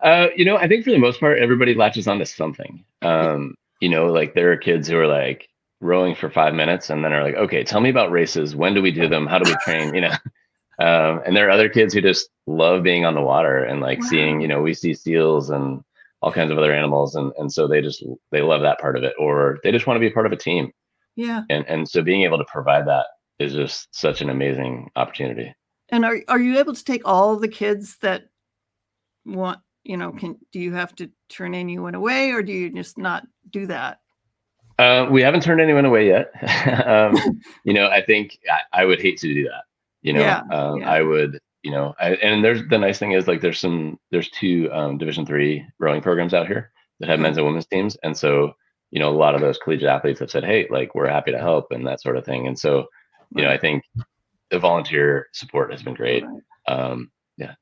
Uh, 0.00 0.28
you 0.36 0.44
know, 0.44 0.56
I 0.56 0.68
think 0.68 0.84
for 0.84 0.90
the 0.90 0.98
most 0.98 1.18
part, 1.18 1.38
everybody 1.38 1.74
latches 1.74 2.06
onto 2.06 2.24
something. 2.24 2.84
Um, 3.02 3.56
you 3.80 3.88
know, 3.88 4.06
like 4.06 4.34
there 4.34 4.52
are 4.52 4.56
kids 4.56 4.88
who 4.88 4.96
are 4.98 5.08
like, 5.08 5.48
rowing 5.84 6.14
for 6.14 6.30
five 6.30 6.54
minutes 6.54 6.90
and 6.90 7.04
then 7.04 7.12
are 7.12 7.22
like, 7.22 7.34
okay, 7.34 7.62
tell 7.62 7.80
me 7.80 7.90
about 7.90 8.10
races. 8.10 8.56
When 8.56 8.74
do 8.74 8.82
we 8.82 8.90
do 8.90 9.06
them? 9.06 9.26
How 9.26 9.38
do 9.38 9.50
we 9.50 9.56
train? 9.62 9.94
You 9.94 10.00
know, 10.02 10.08
um, 10.78 11.20
and 11.24 11.36
there 11.36 11.46
are 11.46 11.50
other 11.50 11.68
kids 11.68 11.94
who 11.94 12.00
just 12.00 12.28
love 12.46 12.82
being 12.82 13.04
on 13.04 13.14
the 13.14 13.20
water 13.20 13.64
and 13.64 13.80
like 13.80 14.00
wow. 14.00 14.06
seeing, 14.08 14.40
you 14.40 14.48
know, 14.48 14.62
we 14.62 14.74
see 14.74 14.94
seals 14.94 15.50
and 15.50 15.84
all 16.24 16.32
kinds 16.32 16.50
of 16.50 16.56
other 16.56 16.72
animals. 16.72 17.16
And, 17.16 17.32
and 17.36 17.52
so 17.52 17.68
they 17.68 17.82
just, 17.82 18.02
they 18.32 18.40
love 18.40 18.62
that 18.62 18.78
part 18.78 18.96
of 18.96 19.04
it, 19.04 19.12
or 19.18 19.58
they 19.62 19.70
just 19.70 19.86
want 19.86 19.96
to 19.96 20.00
be 20.00 20.08
part 20.08 20.24
of 20.24 20.32
a 20.32 20.36
team. 20.36 20.72
Yeah. 21.16 21.42
And, 21.50 21.66
and 21.68 21.86
so 21.86 22.02
being 22.02 22.22
able 22.22 22.38
to 22.38 22.46
provide 22.46 22.86
that 22.86 23.04
is 23.38 23.52
just 23.52 23.94
such 23.94 24.22
an 24.22 24.30
amazing 24.30 24.90
opportunity. 24.96 25.54
And 25.90 26.02
are, 26.02 26.16
are 26.28 26.40
you 26.40 26.58
able 26.58 26.74
to 26.74 26.82
take 26.82 27.02
all 27.04 27.36
the 27.36 27.46
kids 27.46 27.98
that 28.00 28.22
want, 29.26 29.58
you 29.84 29.98
know, 29.98 30.12
can, 30.12 30.38
do 30.50 30.60
you 30.60 30.72
have 30.72 30.96
to 30.96 31.10
turn 31.28 31.54
anyone 31.54 31.94
away 31.94 32.30
or 32.30 32.42
do 32.42 32.52
you 32.52 32.72
just 32.72 32.96
not 32.96 33.24
do 33.50 33.66
that? 33.66 33.98
Uh, 34.78 35.06
we 35.10 35.20
haven't 35.20 35.42
turned 35.42 35.60
anyone 35.60 35.84
away 35.84 36.06
yet. 36.06 36.30
um, 36.86 37.14
you 37.64 37.74
know, 37.74 37.88
I 37.88 38.02
think 38.02 38.38
I, 38.50 38.80
I, 38.80 38.84
would 38.86 39.00
hate 39.00 39.18
to 39.18 39.32
do 39.32 39.44
that. 39.44 39.64
You 40.00 40.14
know, 40.14 40.20
yeah, 40.20 40.40
um, 40.50 40.80
yeah. 40.80 40.90
I 40.90 41.02
would. 41.02 41.38
You 41.64 41.70
know, 41.70 41.94
I, 41.98 42.10
and 42.16 42.44
there's 42.44 42.60
the 42.68 42.78
nice 42.78 42.98
thing 42.98 43.12
is 43.12 43.26
like 43.26 43.40
there's 43.40 43.58
some 43.58 43.98
there's 44.10 44.28
two 44.28 44.70
um, 44.70 44.98
Division 44.98 45.24
three 45.24 45.66
rowing 45.78 46.02
programs 46.02 46.34
out 46.34 46.46
here 46.46 46.70
that 47.00 47.08
have 47.08 47.18
men's 47.18 47.38
and 47.38 47.46
women's 47.46 47.66
teams, 47.66 47.96
and 48.02 48.16
so 48.16 48.52
you 48.90 49.00
know 49.00 49.08
a 49.08 49.16
lot 49.16 49.34
of 49.34 49.40
those 49.40 49.56
collegiate 49.56 49.88
athletes 49.88 50.20
have 50.20 50.30
said, 50.30 50.44
hey, 50.44 50.68
like 50.70 50.94
we're 50.94 51.08
happy 51.08 51.32
to 51.32 51.38
help 51.38 51.72
and 51.72 51.86
that 51.86 52.02
sort 52.02 52.18
of 52.18 52.24
thing. 52.26 52.46
And 52.46 52.58
so, 52.58 52.86
you 53.34 53.42
know, 53.42 53.50
I 53.50 53.56
think 53.56 53.82
the 54.50 54.58
volunteer 54.58 55.28
support 55.32 55.72
has 55.72 55.82
been 55.82 55.94
great. 55.94 56.22
Um, 56.68 57.10
yeah. 57.38 57.54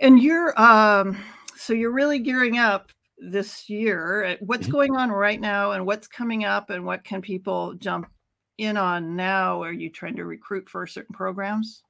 And 0.00 0.22
you're 0.22 0.60
um, 0.60 1.16
so 1.56 1.72
you're 1.72 1.90
really 1.90 2.18
gearing 2.18 2.58
up 2.58 2.92
this 3.18 3.70
year. 3.70 4.36
What's 4.40 4.64
mm-hmm. 4.64 4.72
going 4.72 4.96
on 4.96 5.10
right 5.10 5.40
now 5.40 5.72
and 5.72 5.86
what's 5.86 6.06
coming 6.06 6.44
up 6.44 6.68
and 6.68 6.84
what 6.84 7.02
can 7.02 7.22
people 7.22 7.74
jump 7.74 8.10
in 8.58 8.76
on 8.76 9.16
now? 9.16 9.62
Are 9.62 9.72
you 9.72 9.90
trying 9.90 10.16
to 10.16 10.24
recruit 10.26 10.68
for 10.68 10.86
certain 10.86 11.14
programs? 11.14 11.82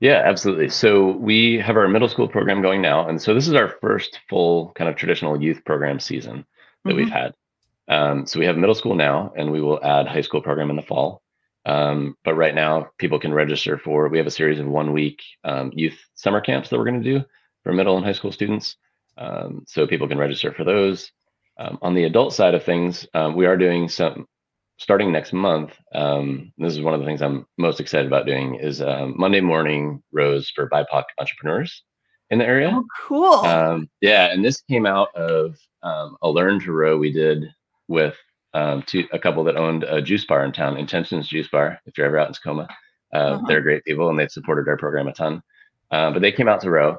Yeah, 0.00 0.22
absolutely. 0.24 0.68
So 0.68 1.12
we 1.12 1.58
have 1.58 1.76
our 1.76 1.88
middle 1.88 2.08
school 2.08 2.28
program 2.28 2.62
going 2.62 2.82
now. 2.82 3.08
And 3.08 3.20
so 3.20 3.34
this 3.34 3.48
is 3.48 3.54
our 3.54 3.68
first 3.80 4.20
full 4.28 4.72
kind 4.74 4.90
of 4.90 4.96
traditional 4.96 5.40
youth 5.40 5.64
program 5.64 6.00
season 6.00 6.46
that 6.84 6.90
mm-hmm. 6.90 6.98
we've 6.98 7.10
had. 7.10 7.34
Um, 7.88 8.26
so 8.26 8.38
we 8.40 8.46
have 8.46 8.56
middle 8.56 8.74
school 8.74 8.94
now, 8.94 9.32
and 9.36 9.52
we 9.52 9.60
will 9.60 9.82
add 9.82 10.08
high 10.08 10.20
school 10.20 10.42
program 10.42 10.70
in 10.70 10.76
the 10.76 10.82
fall. 10.82 11.22
Um, 11.64 12.16
but 12.24 12.34
right 12.34 12.54
now, 12.54 12.90
people 12.98 13.18
can 13.18 13.32
register 13.32 13.78
for. 13.78 14.08
We 14.08 14.18
have 14.18 14.26
a 14.26 14.30
series 14.30 14.60
of 14.60 14.66
one 14.66 14.92
week 14.92 15.22
um, 15.44 15.72
youth 15.74 15.98
summer 16.14 16.40
camps 16.40 16.68
that 16.68 16.78
we're 16.78 16.84
going 16.84 17.02
to 17.02 17.18
do 17.18 17.24
for 17.62 17.72
middle 17.72 17.96
and 17.96 18.04
high 18.04 18.12
school 18.12 18.32
students. 18.32 18.76
Um, 19.18 19.64
so 19.66 19.86
people 19.86 20.08
can 20.08 20.18
register 20.18 20.52
for 20.52 20.64
those. 20.64 21.10
Um, 21.58 21.78
on 21.80 21.94
the 21.94 22.04
adult 22.04 22.34
side 22.34 22.54
of 22.54 22.64
things, 22.64 23.06
um, 23.14 23.34
we 23.34 23.46
are 23.46 23.56
doing 23.56 23.88
some 23.88 24.26
starting 24.78 25.12
next 25.12 25.32
month. 25.32 25.72
Um, 25.94 26.52
this 26.58 26.72
is 26.72 26.82
one 26.82 26.94
of 26.94 27.00
the 27.00 27.06
things 27.06 27.22
I'm 27.22 27.46
most 27.58 27.80
excited 27.80 28.06
about 28.06 28.26
doing 28.26 28.56
is 28.56 28.80
Monday 28.80 29.40
morning 29.40 30.02
rows 30.12 30.50
for 30.50 30.68
BIPOC 30.68 31.04
entrepreneurs 31.18 31.82
in 32.30 32.38
the 32.38 32.46
area. 32.46 32.70
Oh, 32.72 32.84
cool. 33.06 33.86
yeah, 34.00 34.32
and 34.32 34.44
this 34.44 34.60
came 34.62 34.86
out 34.86 35.14
of 35.14 35.56
a 35.82 36.28
learn 36.28 36.60
to 36.60 36.72
row 36.72 36.98
we 36.98 37.12
did 37.12 37.44
with 37.88 38.16
um, 38.56 38.82
to 38.84 39.06
a 39.12 39.18
couple 39.18 39.44
that 39.44 39.56
owned 39.56 39.84
a 39.84 40.00
juice 40.00 40.24
bar 40.24 40.44
in 40.44 40.50
town, 40.52 40.78
Intentions 40.78 41.28
Juice 41.28 41.48
Bar. 41.48 41.78
If 41.84 41.98
you're 41.98 42.06
ever 42.06 42.18
out 42.18 42.28
in 42.28 42.34
Tacoma, 42.34 42.66
uh, 43.12 43.16
uh-huh. 43.16 43.44
they're 43.46 43.60
great 43.60 43.84
people 43.84 44.08
and 44.08 44.18
they've 44.18 44.30
supported 44.30 44.66
our 44.68 44.78
program 44.78 45.08
a 45.08 45.12
ton. 45.12 45.42
Uh, 45.90 46.10
but 46.10 46.22
they 46.22 46.32
came 46.32 46.48
out 46.48 46.62
to 46.62 46.70
row, 46.70 46.98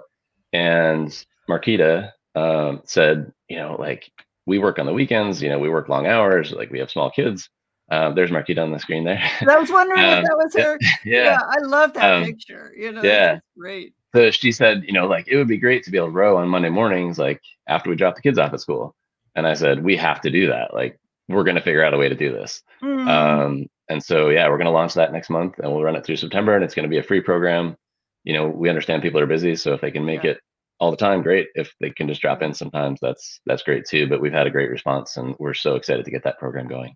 and 0.53 1.25
Marquita 1.49 2.11
um, 2.35 2.81
said, 2.85 3.33
you 3.49 3.57
know, 3.57 3.75
like 3.77 4.11
we 4.45 4.59
work 4.59 4.77
on 4.77 4.85
the 4.85 4.93
weekends, 4.93 5.41
you 5.41 5.49
know, 5.49 5.59
we 5.59 5.69
work 5.69 5.89
long 5.89 6.05
hours, 6.05 6.51
like 6.51 6.69
we 6.69 6.79
have 6.79 6.91
small 6.91 7.09
kids. 7.09 7.49
Uh, 7.89 8.11
there's 8.11 8.31
Marquita 8.31 8.61
on 8.61 8.71
the 8.71 8.79
screen 8.79 9.05
there. 9.05 9.21
I 9.47 9.57
was 9.57 9.71
wondering 9.71 9.99
um, 10.03 10.19
if 10.19 10.25
that 10.25 10.37
was 10.37 10.55
her. 10.55 10.77
Yeah, 11.05 11.23
yeah 11.23 11.39
I 11.41 11.59
love 11.59 11.93
that 11.93 12.13
um, 12.13 12.25
picture. 12.25 12.73
You 12.75 12.91
know, 12.91 13.01
yeah, 13.01 13.39
great. 13.57 13.93
So 14.15 14.31
she 14.31 14.51
said, 14.51 14.83
you 14.85 14.93
know, 14.93 15.07
like 15.07 15.27
it 15.27 15.37
would 15.37 15.47
be 15.47 15.57
great 15.57 15.83
to 15.83 15.91
be 15.91 15.97
able 15.97 16.07
to 16.07 16.13
row 16.13 16.37
on 16.37 16.49
Monday 16.49 16.69
mornings, 16.69 17.17
like 17.17 17.41
after 17.67 17.89
we 17.89 17.95
drop 17.95 18.15
the 18.15 18.21
kids 18.21 18.37
off 18.37 18.53
at 18.53 18.61
school. 18.61 18.95
And 19.35 19.45
I 19.45 19.53
said, 19.53 19.83
we 19.83 19.95
have 19.97 20.21
to 20.21 20.31
do 20.31 20.47
that. 20.47 20.73
Like 20.73 20.99
we're 21.27 21.43
going 21.43 21.55
to 21.55 21.61
figure 21.61 21.83
out 21.83 21.93
a 21.93 21.97
way 21.97 22.09
to 22.09 22.15
do 22.15 22.31
this. 22.31 22.63
Mm. 22.81 23.07
Um, 23.07 23.67
and 23.89 24.03
so, 24.03 24.29
yeah, 24.29 24.49
we're 24.49 24.57
going 24.57 24.65
to 24.65 24.71
launch 24.71 24.93
that 24.95 25.13
next 25.13 25.29
month 25.29 25.59
and 25.59 25.71
we'll 25.71 25.83
run 25.83 25.95
it 25.95 26.05
through 26.05 26.15
September 26.17 26.55
and 26.55 26.63
it's 26.63 26.73
going 26.73 26.83
to 26.83 26.89
be 26.89 26.97
a 26.97 27.03
free 27.03 27.21
program. 27.21 27.77
You 28.23 28.33
know, 28.33 28.47
we 28.47 28.69
understand 28.69 29.01
people 29.01 29.21
are 29.21 29.27
busy. 29.27 29.55
So 29.55 29.73
if 29.73 29.81
they 29.81 29.91
can 29.91 30.05
make 30.05 30.23
yeah. 30.23 30.31
it 30.31 30.39
all 30.79 30.91
the 30.91 30.97
time, 30.97 31.21
great. 31.21 31.47
If 31.55 31.73
they 31.79 31.91
can 31.91 32.07
just 32.07 32.21
drop 32.21 32.41
in 32.41 32.53
sometimes, 32.53 32.99
that's, 33.01 33.39
that's 33.45 33.63
great 33.63 33.85
too. 33.85 34.07
But 34.07 34.21
we've 34.21 34.33
had 34.33 34.47
a 34.47 34.51
great 34.51 34.69
response 34.69 35.17
and 35.17 35.35
we're 35.37 35.53
so 35.53 35.75
excited 35.75 36.05
to 36.05 36.11
get 36.11 36.23
that 36.23 36.39
program 36.39 36.67
going. 36.67 36.95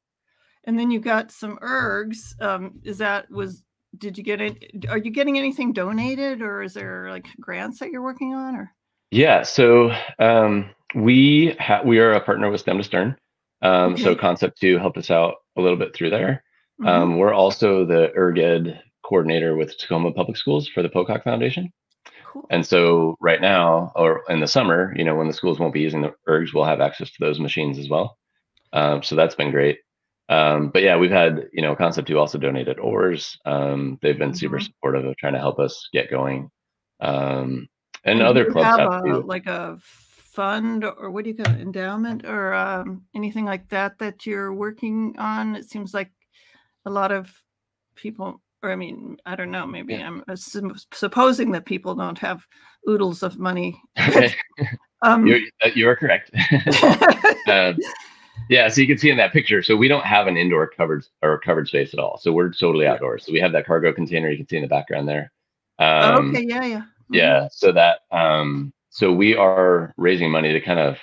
And 0.65 0.77
then 0.77 0.91
you 0.91 0.99
got 0.99 1.31
some 1.31 1.57
ergs. 1.57 2.39
Um, 2.41 2.79
is 2.83 2.97
that 2.99 3.29
was, 3.31 3.63
did 3.97 4.17
you 4.17 4.23
get 4.23 4.41
it? 4.41 4.85
Are 4.89 4.97
you 4.97 5.11
getting 5.11 5.37
anything 5.37 5.73
donated 5.73 6.41
or 6.41 6.61
is 6.61 6.73
there 6.73 7.09
like 7.09 7.25
grants 7.39 7.79
that 7.79 7.89
you're 7.89 8.03
working 8.03 8.33
on 8.33 8.55
or? 8.55 8.71
Yeah. 9.09 9.43
So, 9.43 9.91
um, 10.19 10.69
we 10.93 11.55
ha- 11.59 11.81
we 11.85 11.99
are 11.99 12.11
a 12.11 12.21
partner 12.21 12.49
with 12.49 12.61
STEM 12.61 12.77
to 12.77 12.83
Stern. 12.83 13.17
Um, 13.61 13.93
okay. 13.93 14.03
So 14.03 14.15
Concept 14.15 14.59
Two 14.59 14.77
helped 14.77 14.97
us 14.97 15.11
out 15.11 15.35
a 15.57 15.61
little 15.61 15.77
bit 15.77 15.95
through 15.95 16.09
there. 16.09 16.43
Mm-hmm. 16.81 16.87
Um, 16.87 17.17
we're 17.17 17.33
also 17.33 17.85
the 17.85 18.11
ErgEd 18.17 18.79
coordinator 19.03 19.55
with 19.55 19.77
Tacoma 19.77 20.11
Public 20.11 20.37
Schools 20.37 20.67
for 20.67 20.81
the 20.81 20.89
Pocock 20.89 21.23
Foundation. 21.23 21.71
Cool. 22.25 22.45
And 22.49 22.65
so 22.65 23.17
right 23.19 23.41
now, 23.41 23.91
or 23.95 24.23
in 24.29 24.39
the 24.39 24.47
summer, 24.47 24.93
you 24.95 25.03
know, 25.03 25.15
when 25.15 25.27
the 25.27 25.33
schools 25.33 25.59
won't 25.59 25.73
be 25.73 25.81
using 25.81 26.01
the 26.01 26.13
ergs, 26.27 26.53
we'll 26.53 26.63
have 26.63 26.81
access 26.81 27.09
to 27.11 27.17
those 27.19 27.39
machines 27.39 27.77
as 27.77 27.89
well. 27.89 28.17
Um, 28.73 29.03
so 29.03 29.15
that's 29.15 29.35
been 29.35 29.51
great. 29.51 29.79
Um, 30.31 30.69
but 30.69 30.81
yeah, 30.81 30.95
we've 30.95 31.11
had, 31.11 31.49
you 31.51 31.61
know, 31.61 31.75
Concept 31.75 32.07
Two 32.07 32.17
also 32.17 32.37
donated 32.37 32.79
oars. 32.79 33.37
Um, 33.45 33.99
they've 34.01 34.17
been 34.17 34.29
mm-hmm. 34.29 34.37
super 34.37 34.61
supportive 34.61 35.05
of 35.05 35.17
trying 35.17 35.33
to 35.33 35.39
help 35.39 35.59
us 35.59 35.89
get 35.91 36.09
going. 36.09 36.49
Um, 37.01 37.67
and, 38.05 38.19
and 38.19 38.21
other 38.21 38.49
clubs 38.49 38.79
have, 38.79 38.93
have 38.93 39.05
a, 39.05 39.19
like 39.19 39.45
a 39.45 39.77
fund 39.81 40.85
or 40.85 41.11
what 41.11 41.25
do 41.25 41.31
you 41.31 41.35
call 41.35 41.53
it, 41.53 41.59
endowment 41.59 42.25
or 42.25 42.53
um, 42.53 43.03
anything 43.13 43.43
like 43.43 43.67
that 43.69 43.99
that 43.99 44.25
you're 44.25 44.53
working 44.53 45.15
on? 45.17 45.57
It 45.57 45.69
seems 45.69 45.93
like 45.93 46.11
a 46.85 46.89
lot 46.89 47.11
of 47.11 47.29
people, 47.95 48.41
or 48.63 48.71
I 48.71 48.77
mean, 48.77 49.17
I 49.25 49.35
don't 49.35 49.51
know, 49.51 49.67
maybe 49.67 49.95
yeah. 49.95 50.07
I'm 50.07 50.23
supposing 50.93 51.51
that 51.51 51.65
people 51.65 51.93
don't 51.93 52.19
have 52.19 52.47
oodles 52.89 53.21
of 53.21 53.37
money. 53.37 53.81
um, 55.01 55.27
you're, 55.27 55.41
uh, 55.61 55.71
you 55.75 55.89
are 55.89 55.95
correct. 55.97 56.31
um, 57.49 57.77
yeah, 58.49 58.67
so 58.67 58.81
you 58.81 58.87
can 58.87 58.97
see 58.97 59.09
in 59.09 59.17
that 59.17 59.33
picture. 59.33 59.63
So 59.63 59.75
we 59.75 59.87
don't 59.87 60.05
have 60.05 60.27
an 60.27 60.37
indoor 60.37 60.67
covered 60.67 61.05
or 61.21 61.39
covered 61.39 61.67
space 61.67 61.93
at 61.93 61.99
all. 61.99 62.17
So 62.17 62.31
we're 62.31 62.51
totally 62.51 62.87
outdoors. 62.87 63.25
So 63.25 63.33
we 63.33 63.39
have 63.39 63.51
that 63.53 63.65
cargo 63.65 63.93
container 63.93 64.29
you 64.29 64.37
can 64.37 64.47
see 64.47 64.57
in 64.57 64.61
the 64.61 64.67
background 64.67 65.07
there. 65.07 65.31
Um, 65.79 66.29
okay, 66.29 66.45
yeah, 66.47 66.65
yeah. 66.65 66.77
Mm-hmm. 66.77 67.15
Yeah, 67.15 67.47
so 67.51 67.71
that 67.71 68.01
um, 68.11 68.73
so 68.89 69.11
we 69.11 69.35
are 69.35 69.93
raising 69.97 70.31
money 70.31 70.53
to 70.53 70.61
kind 70.61 70.79
of, 70.79 70.97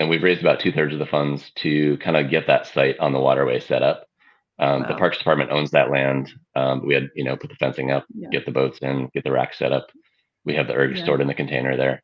and 0.00 0.08
we've 0.08 0.22
raised 0.22 0.40
about 0.40 0.60
two 0.60 0.72
thirds 0.72 0.92
of 0.92 0.98
the 0.98 1.06
funds 1.06 1.50
to 1.56 1.96
kind 1.98 2.16
of 2.16 2.30
get 2.30 2.46
that 2.46 2.66
site 2.66 2.98
on 2.98 3.12
the 3.12 3.20
waterway 3.20 3.60
set 3.60 3.82
up. 3.82 4.06
Um, 4.60 4.82
wow. 4.82 4.88
The 4.88 4.94
Parks 4.96 5.18
Department 5.18 5.50
owns 5.50 5.70
that 5.70 5.90
land. 5.90 6.32
Um, 6.56 6.84
we 6.84 6.94
had, 6.94 7.10
you 7.14 7.24
know, 7.24 7.36
put 7.36 7.50
the 7.50 7.56
fencing 7.56 7.90
up, 7.90 8.06
yeah. 8.12 8.28
get 8.30 8.44
the 8.44 8.52
boats 8.52 8.78
in, 8.80 9.08
get 9.14 9.24
the 9.24 9.32
rack 9.32 9.54
set 9.54 9.72
up. 9.72 9.88
We 10.44 10.54
have 10.54 10.66
the 10.66 10.74
erg 10.74 10.96
yeah. 10.96 11.04
stored 11.04 11.20
in 11.20 11.28
the 11.28 11.34
container 11.34 11.76
there. 11.76 12.02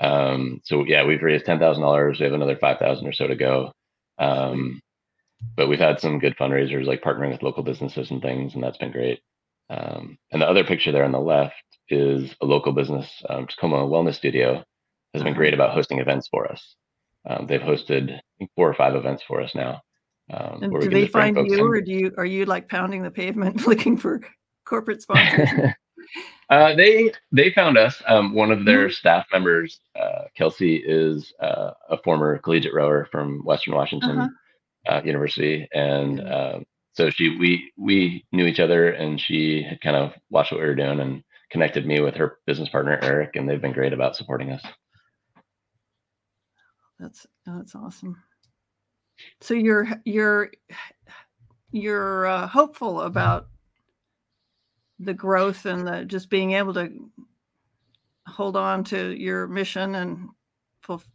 Um, 0.00 0.60
so 0.64 0.84
yeah, 0.84 1.04
we've 1.04 1.22
raised 1.22 1.46
ten 1.46 1.58
thousand 1.58 1.82
dollars. 1.82 2.18
We 2.18 2.24
have 2.24 2.34
another 2.34 2.56
five 2.56 2.78
thousand 2.78 3.06
or 3.06 3.12
so 3.12 3.26
to 3.26 3.36
go. 3.36 3.72
Um, 4.18 4.80
but 5.56 5.68
we've 5.68 5.78
had 5.78 6.00
some 6.00 6.18
good 6.18 6.36
fundraisers, 6.36 6.86
like 6.86 7.02
partnering 7.02 7.32
with 7.32 7.42
local 7.42 7.62
businesses 7.62 8.10
and 8.10 8.22
things, 8.22 8.54
and 8.54 8.62
that's 8.62 8.78
been 8.78 8.92
great. 8.92 9.20
Um, 9.70 10.18
and 10.30 10.42
the 10.42 10.48
other 10.48 10.64
picture 10.64 10.92
there 10.92 11.04
on 11.04 11.12
the 11.12 11.20
left 11.20 11.54
is 11.88 12.34
a 12.40 12.46
local 12.46 12.72
business, 12.72 13.10
um, 13.28 13.46
Tacoma 13.46 13.78
Wellness 13.78 14.14
Studio, 14.14 14.64
has 15.12 15.22
been 15.22 15.34
great 15.34 15.54
about 15.54 15.74
hosting 15.74 15.98
events 15.98 16.28
for 16.28 16.50
us. 16.50 16.76
Um, 17.28 17.46
they've 17.46 17.60
hosted 17.60 18.18
four 18.56 18.68
or 18.68 18.74
five 18.74 18.94
events 18.94 19.22
for 19.26 19.40
us 19.40 19.54
now. 19.54 19.80
Um, 20.32 20.62
and 20.62 20.80
do 20.80 20.88
they 20.88 21.06
find 21.06 21.36
you, 21.36 21.54
in. 21.54 21.60
or 21.60 21.80
do 21.80 21.92
you 21.92 22.12
are 22.16 22.24
you 22.24 22.46
like 22.46 22.68
pounding 22.68 23.02
the 23.02 23.10
pavement 23.10 23.66
looking 23.66 23.96
for 23.96 24.22
corporate 24.64 25.02
sponsors? 25.02 25.48
uh, 26.50 26.74
they 26.74 27.12
they 27.32 27.50
found 27.50 27.78
us. 27.78 28.02
Um, 28.06 28.34
one 28.34 28.50
of 28.50 28.64
their 28.64 28.86
mm-hmm. 28.86 28.92
staff 28.92 29.26
members, 29.32 29.80
uh, 29.98 30.24
Kelsey, 30.36 30.76
is 30.76 31.32
uh, 31.40 31.72
a 31.88 31.98
former 31.98 32.38
collegiate 32.38 32.74
rower 32.74 33.08
from 33.10 33.44
Western 33.44 33.74
Washington 33.74 34.18
uh-huh. 34.18 34.28
Uh, 34.86 35.00
University, 35.02 35.66
and 35.72 36.20
um, 36.30 36.64
so 36.92 37.08
she 37.08 37.36
we 37.38 37.72
we 37.78 38.26
knew 38.32 38.44
each 38.44 38.60
other, 38.60 38.90
and 38.90 39.18
she 39.18 39.62
had 39.62 39.80
kind 39.80 39.96
of 39.96 40.12
watched 40.28 40.52
what 40.52 40.60
we 40.60 40.66
were 40.66 40.74
doing 40.74 41.00
and 41.00 41.24
connected 41.50 41.86
me 41.86 42.00
with 42.00 42.14
her 42.16 42.38
business 42.46 42.68
partner 42.68 42.98
Eric, 43.00 43.36
and 43.36 43.48
they've 43.48 43.62
been 43.62 43.72
great 43.72 43.94
about 43.94 44.14
supporting 44.14 44.50
us. 44.50 44.62
That's 46.98 47.26
that's 47.46 47.74
awesome. 47.74 48.22
So 49.40 49.54
you're 49.54 49.88
you're 50.04 50.50
you're 51.72 52.26
uh, 52.26 52.46
hopeful 52.46 53.00
about 53.00 53.48
the 55.04 55.14
growth 55.14 55.66
and 55.66 55.86
the 55.86 56.04
just 56.04 56.30
being 56.30 56.52
able 56.52 56.74
to 56.74 56.90
hold 58.26 58.56
on 58.56 58.84
to 58.84 59.12
your 59.12 59.46
mission 59.46 59.94
and 59.94 60.28
fulfill. 60.82 61.10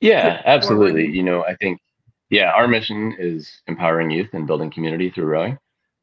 Yeah, 0.00 0.42
absolutely. 0.44 1.02
Forward. 1.02 1.14
You 1.14 1.22
know, 1.22 1.44
I 1.44 1.54
think 1.56 1.80
yeah, 2.30 2.50
our 2.52 2.66
mission 2.66 3.14
is 3.18 3.60
empowering 3.66 4.10
youth 4.10 4.30
and 4.32 4.46
building 4.46 4.70
community 4.70 5.10
through 5.10 5.26
rowing. 5.26 5.58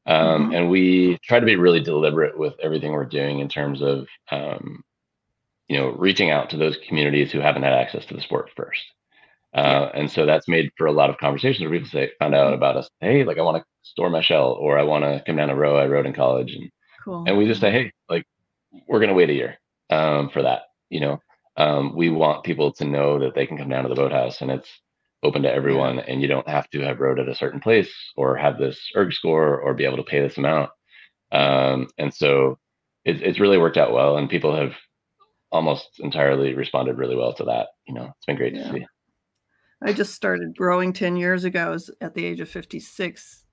Um, 0.06 0.46
mm-hmm. 0.46 0.54
And 0.54 0.70
we 0.70 1.18
try 1.24 1.40
to 1.40 1.46
be 1.46 1.56
really 1.56 1.82
deliberate 1.82 2.38
with 2.38 2.54
everything 2.62 2.92
we're 2.92 3.06
doing 3.06 3.40
in 3.40 3.50
terms 3.50 3.82
of 3.82 4.08
um, 4.32 4.84
you 5.70 5.78
know, 5.78 5.92
reaching 5.92 6.32
out 6.32 6.50
to 6.50 6.58
those 6.58 6.78
communities 6.88 7.32
who 7.32 7.40
haven't 7.40 7.64
had 7.64 7.74
access 7.74 8.06
to 8.08 8.16
the 8.16 8.22
sport 8.22 8.50
first. 8.56 8.82
Uh, 9.54 9.90
and 9.94 10.12
so 10.12 10.26
that's 10.26 10.48
made 10.48 10.72
for 10.78 10.86
a 10.86 10.92
lot 10.92 11.10
of 11.10 11.18
conversations 11.18 11.62
where 11.62 11.72
people 11.72 11.90
say, 11.90 12.12
found 12.20 12.36
out 12.36 12.54
about 12.54 12.78
us. 12.78 12.90
Hey, 13.00 13.24
like 13.24 13.38
I 13.38 13.42
want 13.42 13.58
to 13.58 13.64
store 13.84 14.10
my 14.10 14.22
shell, 14.22 14.52
or 14.60 14.78
I 14.78 14.84
want 14.84 15.04
to 15.04 15.24
come 15.26 15.38
down 15.38 15.50
a 15.50 15.56
row 15.56 15.78
I 15.78 15.88
rode 15.88 16.06
in 16.06 16.14
college, 16.14 16.54
and 16.54 16.70
cool. 17.04 17.24
and 17.28 17.38
we 17.38 17.48
just 17.48 17.62
say, 17.62 17.72
hey, 17.72 17.92
like 18.10 18.26
we're 18.88 19.00
gonna 19.00 19.14
wait 19.14 19.30
a 19.30 19.34
year 19.34 19.58
um, 19.90 20.30
for 20.30 20.44
that. 20.44 20.64
You 20.90 21.00
know, 21.00 21.22
um, 21.58 21.96
we 21.96 22.10
want 22.10 22.44
people 22.44 22.72
to 22.74 22.86
know 22.86 23.20
that 23.20 23.34
they 23.34 23.48
can 23.48 23.58
come 23.58 23.70
down 23.70 23.84
to 23.84 23.90
the 23.90 23.96
boathouse, 23.96 24.42
and 24.42 24.52
it's 24.52 24.70
open 25.24 25.42
to 25.44 25.52
everyone, 25.52 25.96
yeah. 25.96 26.06
and 26.08 26.22
you 26.22 26.28
don't 26.28 26.48
have 26.48 26.70
to 26.70 26.82
have 26.82 27.00
rowed 27.00 27.20
at 27.20 27.28
a 27.28 27.36
certain 27.36 27.60
place 27.60 27.92
or 28.16 28.36
have 28.36 28.58
this 28.58 28.80
erg 28.96 29.12
score 29.14 29.60
or 29.60 29.74
be 29.74 29.86
able 29.86 29.98
to 29.98 30.04
pay 30.04 30.22
this 30.22 30.38
amount. 30.38 30.70
Um, 31.32 31.88
and 31.98 32.14
so 32.14 32.58
it, 33.04 33.22
it's 33.22 33.40
really 33.40 33.58
worked 33.58 33.78
out 33.78 33.94
well, 33.94 34.18
and 34.18 34.30
people 34.30 34.56
have 34.56 34.74
almost 35.52 35.88
entirely 36.00 36.54
responded 36.54 36.98
really 36.98 37.16
well 37.16 37.34
to 37.34 37.46
that. 37.46 37.70
You 37.88 37.96
know, 37.96 38.14
it's 38.16 38.26
been 38.28 38.38
great 38.38 38.56
yeah. 38.56 38.64
to 38.64 38.74
see. 38.74 38.86
I 39.82 39.94
just 39.94 40.14
started 40.14 40.56
rowing 40.60 40.94
10 40.94 41.16
years 41.16 41.44
ago 41.44 41.78
at 42.02 42.14
the 42.14 42.26
age 42.26 42.40
of 42.42 42.50
56 42.50 43.44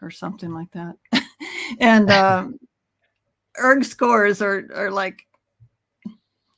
or 0.00 0.10
something 0.10 0.52
like 0.52 0.70
that. 0.72 0.96
and 1.80 2.10
um, 2.10 2.58
erg 3.58 3.84
scores 3.84 4.40
are, 4.40 4.68
are 4.74 4.90
like, 4.90 5.26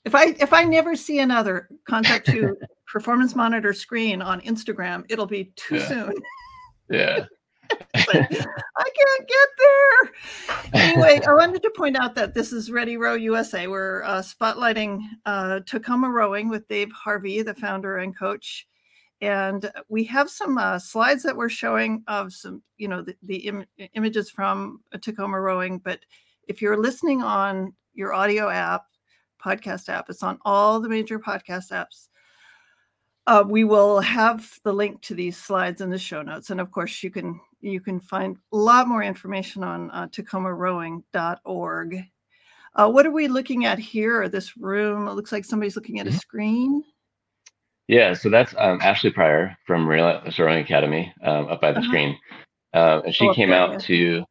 if 0.04 0.14
I 0.14 0.36
if 0.38 0.52
I 0.52 0.64
never 0.64 0.96
see 0.96 1.18
another 1.20 1.68
Concept 1.88 2.26
to 2.30 2.56
performance 2.86 3.34
monitor 3.34 3.72
screen 3.72 4.22
on 4.22 4.40
Instagram, 4.42 5.04
it'll 5.08 5.26
be 5.26 5.52
too 5.56 5.76
yeah. 5.76 5.88
soon. 5.88 6.12
yeah. 6.90 7.24
I 7.96 8.12
can't 8.12 9.28
get 9.28 9.48
there. 9.58 10.82
Anyway, 10.82 11.20
I 11.26 11.32
wanted 11.32 11.62
to 11.62 11.70
point 11.70 11.96
out 11.96 12.14
that 12.14 12.34
this 12.34 12.52
is 12.52 12.70
Ready 12.70 12.96
Row 12.96 13.14
USA. 13.14 13.66
We're 13.66 14.02
uh, 14.02 14.20
spotlighting 14.20 15.00
uh, 15.24 15.60
Tacoma 15.66 16.10
Rowing 16.10 16.50
with 16.50 16.68
Dave 16.68 16.92
Harvey, 16.92 17.40
the 17.42 17.54
founder 17.54 17.98
and 17.98 18.16
coach. 18.16 18.66
And 19.24 19.72
we 19.88 20.04
have 20.04 20.28
some 20.28 20.58
uh, 20.58 20.78
slides 20.78 21.22
that 21.22 21.34
we're 21.34 21.48
showing 21.48 22.04
of 22.08 22.30
some, 22.30 22.62
you 22.76 22.88
know, 22.88 23.00
the, 23.00 23.16
the 23.22 23.36
Im- 23.36 23.64
images 23.94 24.28
from 24.30 24.80
Tacoma 25.00 25.40
rowing. 25.40 25.78
But 25.78 26.00
if 26.46 26.60
you're 26.60 26.76
listening 26.76 27.22
on 27.22 27.72
your 27.94 28.12
audio 28.12 28.50
app, 28.50 28.82
podcast 29.42 29.88
app, 29.88 30.10
it's 30.10 30.22
on 30.22 30.38
all 30.44 30.78
the 30.78 30.90
major 30.90 31.18
podcast 31.18 31.70
apps. 31.70 32.08
Uh, 33.26 33.42
we 33.48 33.64
will 33.64 34.00
have 34.00 34.52
the 34.62 34.72
link 34.72 35.00
to 35.00 35.14
these 35.14 35.38
slides 35.38 35.80
in 35.80 35.88
the 35.88 35.98
show 35.98 36.20
notes, 36.20 36.50
and 36.50 36.60
of 36.60 36.70
course, 36.70 37.02
you 37.02 37.10
can 37.10 37.40
you 37.62 37.80
can 37.80 37.98
find 37.98 38.36
a 38.52 38.56
lot 38.58 38.88
more 38.88 39.02
information 39.02 39.64
on 39.64 39.90
uh, 39.92 40.06
tacomarowing.org. 40.08 42.04
Uh, 42.74 42.90
what 42.90 43.06
are 43.06 43.10
we 43.10 43.28
looking 43.28 43.64
at 43.64 43.78
here? 43.78 44.28
This 44.28 44.54
room, 44.58 45.08
it 45.08 45.14
looks 45.14 45.32
like 45.32 45.46
somebody's 45.46 45.76
looking 45.76 45.98
at 45.98 46.06
a 46.06 46.10
mm-hmm. 46.10 46.18
screen. 46.18 46.84
Yeah, 47.88 48.14
so 48.14 48.30
that's 48.30 48.54
um, 48.56 48.78
Ashley 48.80 49.10
Pryor 49.10 49.56
from 49.66 49.86
Real 49.86 50.22
Rowing 50.38 50.64
Academy 50.64 51.12
um, 51.22 51.48
up 51.48 51.60
by 51.60 51.72
the 51.72 51.78
uh-huh. 51.78 51.88
screen. 51.88 52.18
Uh, 52.72 53.02
and 53.04 53.14
she 53.14 53.28
oh, 53.28 53.34
came 53.34 53.52
out 53.52 53.80
to 53.82 54.24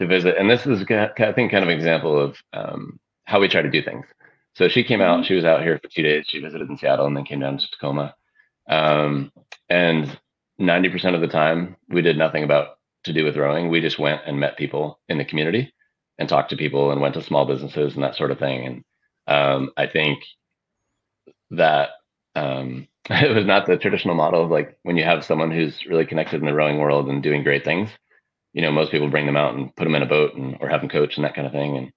to 0.00 0.06
visit. 0.06 0.36
And 0.36 0.50
this 0.50 0.66
is, 0.66 0.82
I 0.90 1.32
think, 1.32 1.50
kind 1.50 1.62
of 1.62 1.68
an 1.68 1.76
example 1.76 2.18
of 2.18 2.36
um, 2.52 2.98
how 3.24 3.40
we 3.40 3.48
try 3.48 3.62
to 3.62 3.70
do 3.70 3.82
things. 3.82 4.04
So 4.54 4.68
she 4.68 4.84
came 4.84 5.00
mm-hmm. 5.00 5.20
out, 5.20 5.26
she 5.26 5.34
was 5.34 5.44
out 5.44 5.62
here 5.62 5.78
for 5.82 5.88
two 5.88 6.02
days. 6.02 6.26
She 6.28 6.40
visited 6.40 6.68
in 6.68 6.76
Seattle 6.76 7.06
and 7.06 7.16
then 7.16 7.24
came 7.24 7.40
down 7.40 7.58
to 7.58 7.70
Tacoma. 7.70 8.14
Um, 8.68 9.32
and 9.68 10.18
90% 10.60 11.14
of 11.14 11.20
the 11.20 11.28
time, 11.28 11.76
we 11.88 12.02
did 12.02 12.18
nothing 12.18 12.42
about 12.42 12.78
to 13.04 13.12
do 13.12 13.24
with 13.24 13.36
rowing. 13.36 13.68
We 13.68 13.80
just 13.80 13.98
went 13.98 14.22
and 14.26 14.40
met 14.40 14.56
people 14.56 14.98
in 15.08 15.18
the 15.18 15.24
community 15.24 15.72
and 16.18 16.28
talked 16.28 16.50
to 16.50 16.56
people 16.56 16.90
and 16.90 17.00
went 17.00 17.14
to 17.14 17.22
small 17.22 17.44
businesses 17.44 17.94
and 17.94 18.02
that 18.02 18.16
sort 18.16 18.30
of 18.30 18.38
thing. 18.38 18.66
And 18.66 18.84
um, 19.26 19.70
I 19.76 19.86
think 19.86 20.18
that 21.50 21.90
um, 22.34 22.88
it 23.10 23.34
was 23.34 23.46
not 23.46 23.66
the 23.66 23.76
traditional 23.76 24.14
model 24.14 24.44
of 24.44 24.50
like 24.50 24.76
when 24.82 24.96
you 24.96 25.04
have 25.04 25.24
someone 25.24 25.50
who's 25.50 25.86
really 25.86 26.06
connected 26.06 26.40
in 26.40 26.46
the 26.46 26.54
rowing 26.54 26.78
world 26.78 27.08
and 27.08 27.22
doing 27.22 27.44
great 27.44 27.64
things. 27.64 27.90
You 28.52 28.62
know, 28.62 28.72
most 28.72 28.90
people 28.90 29.10
bring 29.10 29.26
them 29.26 29.36
out 29.36 29.54
and 29.54 29.74
put 29.76 29.84
them 29.84 29.94
in 29.94 30.02
a 30.02 30.06
boat 30.06 30.34
and 30.34 30.56
or 30.60 30.68
have 30.68 30.80
them 30.80 30.90
coach 30.90 31.16
and 31.16 31.24
that 31.24 31.34
kind 31.34 31.46
of 31.46 31.52
thing. 31.52 31.76
And 31.76 31.92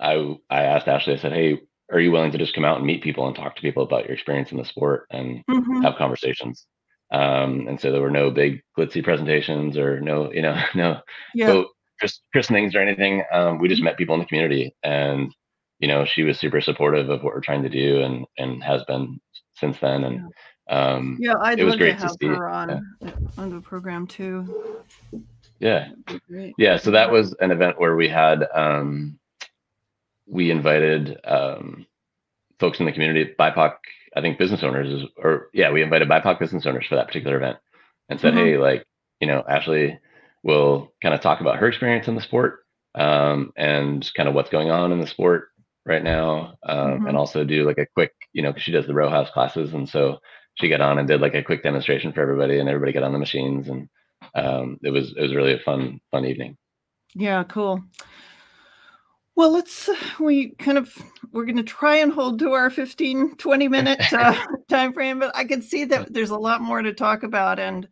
I 0.00 0.36
I 0.54 0.64
asked 0.64 0.88
Ashley, 0.88 1.14
I 1.14 1.18
said, 1.18 1.32
"Hey, 1.32 1.60
are 1.92 2.00
you 2.00 2.10
willing 2.10 2.32
to 2.32 2.38
just 2.38 2.54
come 2.54 2.64
out 2.64 2.78
and 2.78 2.86
meet 2.86 3.02
people 3.02 3.26
and 3.26 3.36
talk 3.36 3.54
to 3.56 3.62
people 3.62 3.82
about 3.84 4.04
your 4.04 4.14
experience 4.14 4.50
in 4.50 4.58
the 4.58 4.64
sport 4.64 5.06
and 5.10 5.44
mm-hmm. 5.48 5.82
have 5.82 5.96
conversations?" 5.96 6.66
Um, 7.12 7.66
and 7.68 7.80
so 7.80 7.92
there 7.92 8.00
were 8.00 8.10
no 8.10 8.30
big 8.30 8.62
glitzy 8.78 9.02
presentations 9.02 9.76
or 9.76 10.00
no, 10.00 10.32
you 10.32 10.42
know, 10.42 10.60
no 10.74 11.00
yeah. 11.34 11.46
boat 11.46 11.68
christenings 12.32 12.74
or 12.74 12.80
anything. 12.80 13.22
Um, 13.32 13.58
we 13.58 13.68
just 13.68 13.80
mm-hmm. 13.80 13.86
met 13.86 13.98
people 13.98 14.14
in 14.14 14.20
the 14.20 14.26
community, 14.26 14.74
and 14.82 15.32
you 15.80 15.88
know, 15.88 16.04
she 16.04 16.22
was 16.22 16.38
super 16.38 16.60
supportive 16.60 17.08
of 17.08 17.22
what 17.22 17.34
we're 17.34 17.40
trying 17.40 17.62
to 17.62 17.68
do, 17.68 18.02
and 18.02 18.26
and 18.38 18.62
has 18.62 18.84
been 18.84 19.20
since 19.54 19.78
then. 19.80 20.04
And 20.04 20.32
um, 20.68 21.18
yeah, 21.20 21.34
I'd 21.40 21.58
it 21.58 21.64
was 21.64 21.76
great 21.76 21.96
to, 21.96 22.02
have 22.02 22.12
to 22.12 22.16
see. 22.20 22.26
her 22.28 22.48
on 22.48 22.86
yeah. 23.00 23.12
on 23.38 23.50
the 23.50 23.60
program 23.60 24.06
too. 24.06 24.82
Yeah, 25.58 25.88
yeah. 26.58 26.76
So 26.76 26.90
that 26.92 27.10
was 27.10 27.34
an 27.40 27.50
event 27.50 27.80
where 27.80 27.96
we 27.96 28.08
had 28.08 28.46
um, 28.54 29.18
we 30.26 30.50
invited 30.50 31.18
um, 31.24 31.86
folks 32.58 32.78
in 32.78 32.86
the 32.86 32.92
community, 32.92 33.34
BIPOC, 33.38 33.74
I 34.16 34.20
think 34.20 34.38
business 34.38 34.62
owners, 34.62 35.06
or 35.16 35.48
yeah, 35.54 35.70
we 35.70 35.82
invited 35.82 36.08
BIPOC 36.08 36.38
business 36.38 36.66
owners 36.66 36.86
for 36.86 36.96
that 36.96 37.06
particular 37.06 37.36
event, 37.36 37.56
and 38.08 38.20
said, 38.20 38.34
mm-hmm. 38.34 38.44
hey, 38.44 38.58
like 38.58 38.86
you 39.20 39.26
know, 39.26 39.42
Ashley 39.48 39.98
will 40.42 40.92
kind 41.02 41.14
of 41.14 41.20
talk 41.20 41.40
about 41.40 41.56
her 41.56 41.68
experience 41.68 42.06
in 42.06 42.14
the 42.14 42.20
sport 42.22 42.60
um, 42.94 43.52
and 43.56 44.10
kind 44.14 44.28
of 44.28 44.34
what's 44.34 44.50
going 44.50 44.70
on 44.70 44.92
in 44.92 45.00
the 45.00 45.06
sport 45.06 45.50
right 45.86 46.02
now, 46.02 46.54
um, 46.66 46.78
mm-hmm. 46.78 47.06
and 47.06 47.16
also 47.16 47.44
do 47.44 47.64
like 47.64 47.78
a 47.78 47.86
quick, 47.94 48.12
you 48.32 48.42
know, 48.42 48.50
because 48.50 48.62
she 48.62 48.72
does 48.72 48.86
the 48.86 48.94
row 48.94 49.10
house 49.10 49.30
classes, 49.30 49.74
and 49.74 49.88
so 49.88 50.18
she 50.54 50.68
got 50.68 50.80
on 50.80 50.98
and 50.98 51.08
did 51.08 51.20
like 51.20 51.34
a 51.34 51.42
quick 51.42 51.62
demonstration 51.62 52.12
for 52.12 52.20
everybody, 52.20 52.58
and 52.58 52.68
everybody 52.68 52.92
got 52.92 53.02
on 53.02 53.12
the 53.12 53.18
machines, 53.18 53.68
and 53.68 53.88
um, 54.34 54.78
it 54.82 54.90
was 54.90 55.14
it 55.16 55.22
was 55.22 55.34
really 55.34 55.54
a 55.54 55.58
fun 55.58 56.00
fun 56.10 56.24
evening. 56.24 56.56
Yeah, 57.14 57.44
cool. 57.44 57.82
Well, 59.36 59.52
let's 59.52 59.88
we 60.18 60.50
kind 60.58 60.76
of 60.76 60.92
we're 61.32 61.46
going 61.46 61.56
to 61.56 61.62
try 61.62 61.96
and 61.96 62.12
hold 62.12 62.38
to 62.40 62.52
our 62.52 62.68
15 62.68 63.36
20 63.36 63.68
minute 63.76 64.12
uh, 64.12 64.34
time 64.68 64.92
frame, 64.92 65.20
but 65.20 65.34
I 65.34 65.44
can 65.44 65.62
see 65.62 65.84
that 65.86 66.12
there's 66.12 66.30
a 66.30 66.36
lot 66.36 66.60
more 66.60 66.82
to 66.82 66.92
talk 66.92 67.22
about 67.22 67.58
and 67.58 67.88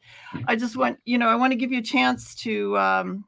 I 0.46 0.56
just 0.56 0.76
want, 0.76 0.98
you 1.04 1.16
know, 1.16 1.28
I 1.28 1.36
want 1.36 1.52
to 1.52 1.56
give 1.56 1.72
you 1.72 1.78
a 1.78 1.82
chance 1.82 2.34
to 2.42 2.76
um 2.76 3.24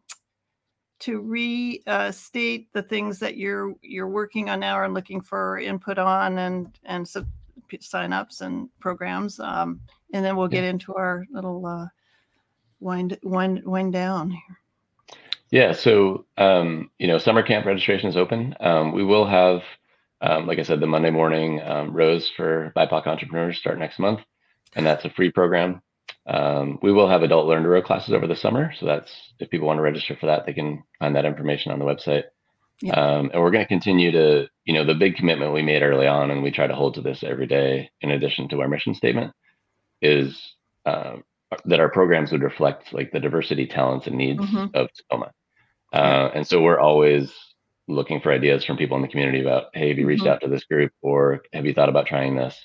to 1.01 1.21
restate 1.21 2.69
uh, 2.75 2.81
the 2.81 2.83
things 2.83 3.19
that 3.19 3.37
you're 3.37 3.75
you're 3.83 4.09
working 4.09 4.51
on 4.51 4.61
now 4.61 4.83
and 4.85 4.95
looking 4.95 5.21
for 5.21 5.59
input 5.59 5.99
on 5.99 6.39
and 6.39 6.79
and 6.85 7.07
so 7.07 7.25
signups 7.73 8.41
and 8.41 8.69
programs 8.81 9.39
um, 9.39 9.81
and 10.13 10.25
then 10.25 10.37
we'll 10.37 10.49
get 10.49 10.65
into 10.65 10.93
our 10.95 11.25
little 11.31 11.65
uh, 11.67 11.87
wind 12.81 13.19
wind 13.23 13.63
wind 13.65 13.93
down 13.93 14.31
here. 14.31 14.59
Yeah 15.51 15.73
so 15.73 16.27
um, 16.37 16.91
you 16.99 17.07
know 17.07 17.19
summer 17.19 17.43
camp 17.43 17.67
registration 17.67 18.09
is 18.09 18.17
open. 18.17 18.55
Um, 18.61 18.93
we 18.93 19.05
will 19.05 19.27
have 19.27 19.63
um, 20.21 20.47
like 20.47 20.59
i 20.59 20.63
said 20.63 20.81
the 20.81 20.87
monday 20.87 21.11
morning 21.11 21.63
um, 21.63 21.93
rows 21.93 22.31
for 22.37 22.73
bipoc 22.77 23.07
entrepreneurs 23.07 23.59
start 23.59 23.79
next 23.79 23.99
month 23.99 24.21
and 24.75 24.85
that's 24.85 25.05
a 25.05 25.11
free 25.11 25.31
program 25.31 25.81
um, 26.27 26.79
we 26.83 26.93
will 26.93 27.09
have 27.09 27.23
adult 27.23 27.47
learn 27.47 27.63
to 27.63 27.69
row 27.69 27.83
classes 27.83 28.15
over 28.15 28.27
the 28.27 28.37
summer. 28.37 28.73
So 28.79 28.87
that's 28.87 29.11
if 29.39 29.51
people 29.51 29.67
want 29.67 29.79
to 29.79 29.83
register 29.83 30.17
for 30.19 30.27
that, 30.27 30.47
they 30.47 30.53
can 30.53 30.83
find 30.99 31.17
that 31.17 31.25
information 31.25 31.73
on 31.73 31.79
the 31.79 31.85
website. 31.85 32.25
Yeah. 32.83 32.95
Um, 32.95 33.31
and 33.33 33.43
we're 33.43 33.51
going 33.51 33.65
to 33.65 33.69
continue 33.69 34.11
to, 34.13 34.49
you 34.65 34.75
know, 34.75 34.87
the 34.87 34.95
big 34.95 35.17
commitment 35.17 35.53
we 35.53 35.63
made 35.63 35.83
early 35.83 36.07
on, 36.07 36.31
and 36.31 36.43
we 36.43 36.51
try 36.51 36.67
to 36.67 36.75
hold 36.75 36.95
to 36.95 37.03
this 37.03 37.23
every 37.23 37.47
day, 37.47 37.91
in 38.01 38.11
addition 38.11 38.49
to 38.49 38.61
our 38.61 38.69
mission 38.69 38.95
statement, 38.95 39.35
is 40.01 40.55
uh, 40.87 41.17
that 41.67 41.81
our 41.81 41.91
programs 41.91 42.33
would 42.33 42.43
reflect 42.43 42.93
like 42.95 43.13
the 43.13 43.21
diversity, 43.21 43.67
talents, 43.67 44.07
and 44.07 44.17
needs 44.17 44.41
mm-hmm. 44.41 44.75
of 44.75 44.89
Tacoma. 44.95 45.33
Uh. 45.93 46.31
And 46.35 46.47
so 46.47 46.63
we're 46.63 46.81
always 46.81 47.33
looking 47.87 48.21
for 48.21 48.33
ideas 48.33 48.65
from 48.65 48.79
people 48.79 48.97
in 48.97 49.03
the 49.03 49.09
community 49.09 49.43
about, 49.43 49.65
hey, 49.75 49.89
have 49.89 49.99
you 49.99 50.07
reached 50.07 50.23
mm-hmm. 50.23 50.33
out 50.33 50.41
to 50.41 50.49
this 50.49 50.65
group, 50.65 50.93
or 51.03 51.43
have 51.53 51.67
you 51.67 51.75
thought 51.75 51.89
about 51.91 52.07
trying 52.07 52.37
this? 52.37 52.57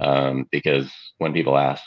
Um, 0.00 0.46
because 0.50 0.90
when 1.18 1.32
people 1.32 1.58
ask, 1.58 1.82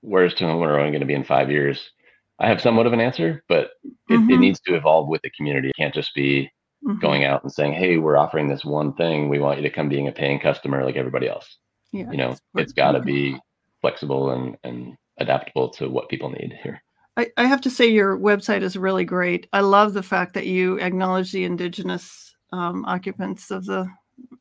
where's 0.00 0.34
Tacoma 0.34 0.66
Rowing 0.66 0.92
going 0.92 1.00
to 1.00 1.06
be 1.06 1.14
in 1.14 1.24
five 1.24 1.50
years? 1.50 1.90
I 2.38 2.48
have 2.48 2.60
somewhat 2.60 2.86
of 2.86 2.92
an 2.92 3.00
answer, 3.00 3.44
but 3.48 3.70
it, 3.84 3.92
mm-hmm. 4.10 4.30
it 4.30 4.38
needs 4.38 4.60
to 4.60 4.74
evolve 4.74 5.08
with 5.08 5.22
the 5.22 5.30
community. 5.30 5.68
It 5.68 5.76
can't 5.76 5.94
just 5.94 6.14
be 6.14 6.50
mm-hmm. 6.84 6.98
going 6.98 7.24
out 7.24 7.42
and 7.42 7.52
saying, 7.52 7.74
"Hey, 7.74 7.98
we're 7.98 8.16
offering 8.16 8.48
this 8.48 8.64
one 8.64 8.94
thing. 8.94 9.28
We 9.28 9.38
want 9.38 9.58
you 9.58 9.62
to 9.62 9.74
come 9.74 9.88
being 9.88 10.08
a 10.08 10.12
paying 10.12 10.40
customer 10.40 10.84
like 10.84 10.96
everybody 10.96 11.28
else." 11.28 11.58
Yeah, 11.92 12.10
you 12.10 12.16
know, 12.16 12.36
it's 12.54 12.72
got 12.72 12.92
to 12.92 13.00
be 13.00 13.38
flexible 13.80 14.30
and 14.30 14.56
and 14.64 14.96
adaptable 15.18 15.68
to 15.70 15.88
what 15.88 16.08
people 16.08 16.30
need 16.30 16.58
here. 16.62 16.82
I, 17.16 17.30
I 17.36 17.44
have 17.44 17.60
to 17.62 17.70
say, 17.70 17.86
your 17.86 18.16
website 18.18 18.62
is 18.62 18.76
really 18.76 19.04
great. 19.04 19.46
I 19.52 19.60
love 19.60 19.92
the 19.92 20.02
fact 20.02 20.32
that 20.34 20.46
you 20.46 20.78
acknowledge 20.78 21.32
the 21.32 21.44
indigenous 21.44 22.34
um, 22.52 22.84
occupants 22.86 23.50
of 23.50 23.66
the 23.66 23.86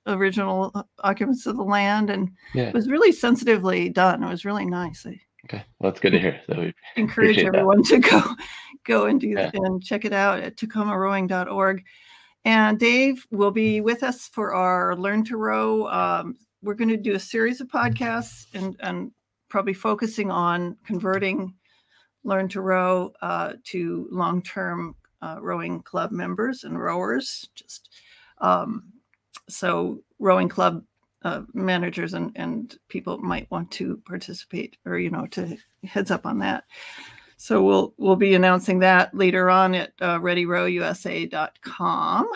original 0.07 0.71
uh, 0.75 0.83
occupants 0.99 1.45
of 1.45 1.57
the 1.57 1.63
land, 1.63 2.09
and 2.09 2.31
yeah. 2.53 2.69
it 2.69 2.73
was 2.73 2.89
really 2.89 3.11
sensitively 3.11 3.89
done. 3.89 4.23
It 4.23 4.29
was 4.29 4.45
really 4.45 4.65
nice. 4.65 5.05
I, 5.05 5.19
Okay, 5.45 5.63
well, 5.79 5.91
that's 5.91 6.01
good 6.01 6.11
to 6.11 6.19
hear. 6.19 6.41
So 6.47 6.71
encourage 6.95 7.37
everyone 7.39 7.81
that. 7.81 7.87
to 7.87 7.99
go 7.99 8.35
go 8.85 9.05
and 9.05 9.19
do 9.19 9.29
yeah. 9.29 9.51
and 9.53 9.83
check 9.83 10.05
it 10.05 10.13
out 10.13 10.39
at 10.39 10.55
tacomarowing.org. 10.57 11.83
And 12.45 12.79
Dave 12.79 13.25
will 13.31 13.51
be 13.51 13.81
with 13.81 14.03
us 14.03 14.27
for 14.27 14.53
our 14.53 14.95
Learn 14.95 15.23
to 15.25 15.37
Row. 15.37 15.87
Um, 15.87 16.37
we're 16.61 16.73
going 16.73 16.89
to 16.89 16.97
do 16.97 17.15
a 17.15 17.19
series 17.19 17.61
of 17.61 17.67
podcasts 17.67 18.45
and, 18.53 18.75
and 18.79 19.11
probably 19.49 19.73
focusing 19.73 20.31
on 20.31 20.77
converting 20.85 21.53
Learn 22.23 22.47
to 22.49 22.61
Row 22.61 23.13
uh, 23.21 23.53
to 23.65 24.07
long 24.11 24.41
term 24.41 24.95
uh, 25.21 25.37
rowing 25.41 25.81
club 25.81 26.11
members 26.11 26.63
and 26.63 26.79
rowers. 26.79 27.49
Just 27.55 27.89
um, 28.39 28.93
so, 29.49 30.01
rowing 30.19 30.49
club 30.49 30.83
uh, 31.23 31.41
managers 31.53 32.13
and, 32.13 32.31
and 32.35 32.77
people 32.87 33.17
might 33.17 33.49
want 33.51 33.69
to 33.71 33.97
participate 34.05 34.77
or 34.85 34.99
you 34.99 35.09
know 35.09 35.25
to 35.27 35.57
heads 35.83 36.11
up 36.11 36.25
on 36.25 36.39
that. 36.39 36.63
So 37.37 37.61
we'll 37.63 37.93
we'll 37.97 38.15
be 38.15 38.35
announcing 38.35 38.79
that 38.79 39.13
later 39.13 39.49
on 39.49 39.75
at 39.75 39.91
uh, 40.01 40.19
readyrowusa.com 40.19 42.29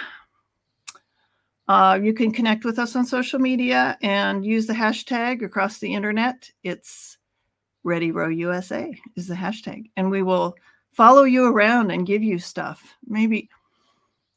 uh, 1.67 1.97
you 2.01 2.13
can 2.13 2.31
connect 2.31 2.65
with 2.65 2.77
us 2.77 2.95
on 2.95 3.05
social 3.05 3.39
media 3.39 3.97
and 4.01 4.45
use 4.45 4.67
the 4.67 4.73
hashtag 4.73 5.43
across 5.43 5.77
the 5.77 5.93
internet. 5.93 6.49
It's 6.63 7.17
readyrowusa 7.85 8.97
is 9.15 9.27
the 9.27 9.35
hashtag. 9.35 9.89
And 9.95 10.11
we 10.11 10.23
will 10.23 10.55
follow 10.91 11.23
you 11.23 11.45
around 11.45 11.91
and 11.91 12.05
give 12.05 12.21
you 12.21 12.37
stuff. 12.37 12.95
Maybe 13.07 13.49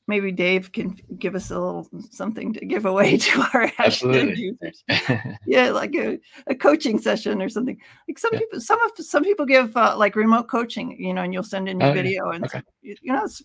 maybe 0.06 0.30
Dave 0.30 0.72
can 0.72 0.96
give 1.18 1.34
us 1.34 1.50
a 1.50 1.58
little 1.58 1.88
something 2.10 2.52
to 2.54 2.64
give 2.64 2.86
away 2.86 3.16
to 3.16 3.40
our 3.54 3.68
hashtag 3.68 4.36
users. 4.36 4.84
yeah, 5.46 5.70
like 5.70 5.94
a, 5.94 6.18
a, 6.46 6.54
coaching 6.54 6.98
session 6.98 7.42
or 7.42 7.48
something. 7.48 7.78
Like 8.08 8.18
some 8.18 8.30
yeah. 8.32 8.40
people, 8.40 8.60
some 8.60 8.80
of 8.82 8.92
some 9.04 9.24
people 9.24 9.46
give 9.46 9.76
uh, 9.76 9.96
like 9.96 10.16
remote 10.16 10.48
coaching, 10.48 10.96
you 10.98 11.12
know, 11.12 11.22
and 11.22 11.32
you'll 11.32 11.42
send 11.42 11.68
in 11.68 11.80
your 11.80 11.90
oh, 11.90 11.94
video, 11.94 12.30
yeah. 12.30 12.36
and 12.36 12.44
okay. 12.44 12.62
you 12.82 13.12
know, 13.12 13.24
it's 13.24 13.42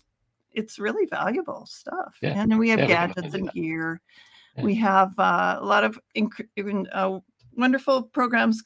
it's 0.52 0.78
really 0.78 1.06
valuable 1.06 1.66
stuff. 1.66 2.16
Yeah. 2.20 2.40
And 2.40 2.58
we 2.58 2.68
have 2.70 2.80
gadgets 2.80 3.34
and 3.34 3.50
gear. 3.52 4.00
We 4.62 4.74
have 4.76 5.18
uh, 5.18 5.56
a 5.60 5.64
lot 5.64 5.82
of 5.82 5.98
inc- 6.14 6.86
uh, 6.92 7.20
wonderful 7.56 8.02
programs 8.02 8.62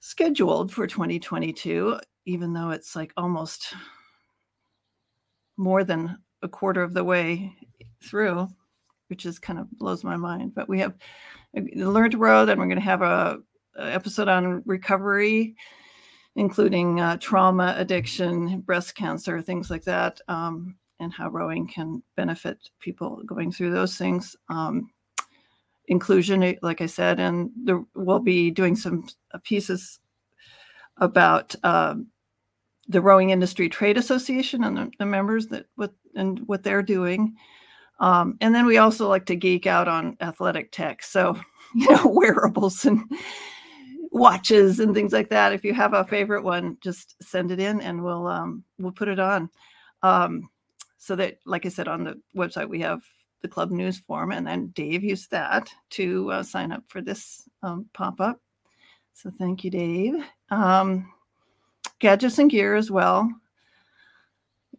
scheduled 0.00 0.70
for 0.70 0.86
2022, 0.86 1.98
even 2.26 2.52
though 2.52 2.70
it's 2.70 2.94
like 2.94 3.12
almost 3.16 3.74
more 5.56 5.82
than 5.82 6.18
a 6.42 6.48
quarter 6.48 6.82
of 6.82 6.94
the 6.94 7.04
way 7.04 7.54
through, 8.02 8.48
which 9.08 9.26
is 9.26 9.38
kind 9.38 9.58
of 9.58 9.70
blows 9.72 10.04
my 10.04 10.16
mind. 10.16 10.54
But 10.54 10.68
we 10.68 10.80
have 10.80 10.94
Learn 11.54 12.10
to 12.10 12.18
Row, 12.18 12.46
then 12.46 12.58
we're 12.58 12.66
going 12.66 12.76
to 12.76 12.84
have 12.84 13.02
a, 13.02 13.38
a 13.76 13.92
episode 13.92 14.28
on 14.28 14.62
recovery, 14.66 15.56
including 16.36 17.00
uh, 17.00 17.16
trauma, 17.18 17.74
addiction, 17.76 18.60
breast 18.60 18.94
cancer, 18.94 19.42
things 19.42 19.70
like 19.70 19.84
that, 19.84 20.20
um, 20.28 20.76
and 21.00 21.12
how 21.12 21.28
rowing 21.28 21.66
can 21.66 22.02
benefit 22.16 22.58
people 22.78 23.22
going 23.26 23.50
through 23.50 23.72
those 23.72 23.96
things. 23.96 24.36
Um, 24.48 24.90
inclusion, 25.88 26.42
eh, 26.44 26.54
like 26.62 26.80
I 26.80 26.86
said, 26.86 27.18
and 27.20 27.50
there, 27.64 27.82
we'll 27.94 28.20
be 28.20 28.50
doing 28.50 28.76
some 28.76 29.08
uh, 29.34 29.38
pieces 29.42 29.98
about 30.98 31.54
um, 31.64 32.06
the 32.90 33.00
Rowing 33.00 33.30
Industry 33.30 33.68
Trade 33.68 33.96
Association 33.96 34.64
and 34.64 34.76
the, 34.76 34.90
the, 34.98 35.06
members 35.06 35.46
that 35.48 35.66
what 35.76 35.94
and 36.16 36.40
what 36.40 36.62
they're 36.62 36.82
doing. 36.82 37.36
Um, 38.00 38.36
and 38.40 38.54
then 38.54 38.66
we 38.66 38.78
also 38.78 39.08
like 39.08 39.26
to 39.26 39.36
geek 39.36 39.66
out 39.66 39.86
on 39.86 40.16
athletic 40.20 40.72
tech, 40.72 41.02
so 41.02 41.38
you 41.74 41.90
know 41.90 42.06
wearables 42.08 42.84
and 42.84 43.02
watches 44.10 44.80
and 44.80 44.94
things 44.94 45.12
like 45.12 45.30
that. 45.30 45.52
If 45.52 45.64
you 45.64 45.72
have 45.74 45.94
a 45.94 46.04
favorite 46.04 46.42
one, 46.42 46.78
just 46.82 47.22
send 47.22 47.52
it 47.52 47.60
in 47.60 47.80
and 47.80 48.02
we'll 48.02 48.26
um, 48.26 48.64
we'll 48.78 48.92
put 48.92 49.08
it 49.08 49.20
on. 49.20 49.48
Um, 50.02 50.50
so 50.98 51.14
that, 51.16 51.38
like 51.46 51.64
I 51.64 51.68
said, 51.68 51.88
on 51.88 52.04
the 52.04 52.20
website 52.36 52.68
we 52.68 52.80
have 52.80 53.02
the 53.42 53.48
club 53.48 53.70
news 53.70 53.98
form, 53.98 54.32
and 54.32 54.46
then 54.46 54.68
Dave 54.68 55.04
used 55.04 55.30
that 55.30 55.70
to 55.90 56.30
uh, 56.32 56.42
sign 56.42 56.72
up 56.72 56.82
for 56.88 57.00
this 57.00 57.48
um, 57.62 57.86
pop 57.94 58.20
up. 58.20 58.40
So 59.14 59.30
thank 59.38 59.64
you, 59.64 59.70
Dave. 59.70 60.24
Um, 60.50 61.10
gadgets 62.00 62.38
and 62.38 62.50
gear 62.50 62.74
as 62.74 62.90
well. 62.90 63.30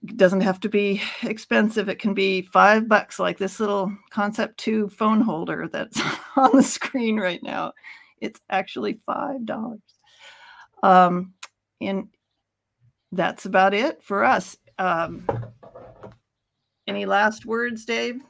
It 0.03 0.17
doesn't 0.17 0.41
have 0.41 0.59
to 0.61 0.69
be 0.69 1.01
expensive. 1.23 1.87
It 1.87 1.99
can 1.99 2.13
be 2.13 2.41
five 2.41 2.87
bucks, 2.87 3.19
like 3.19 3.37
this 3.37 3.59
little 3.59 3.95
Concept 4.09 4.57
2 4.57 4.89
phone 4.89 5.21
holder 5.21 5.69
that's 5.71 6.01
on 6.35 6.55
the 6.55 6.63
screen 6.63 7.17
right 7.19 7.41
now. 7.43 7.71
It's 8.19 8.39
actually 8.49 8.99
five 9.05 9.45
dollars. 9.45 9.79
Um, 10.83 11.33
and 11.79 12.07
that's 13.11 13.45
about 13.45 13.73
it 13.73 14.03
for 14.03 14.23
us. 14.23 14.57
Um, 14.79 15.27
any 16.87 17.05
last 17.05 17.45
words, 17.45 17.85
Dave? 17.85 18.21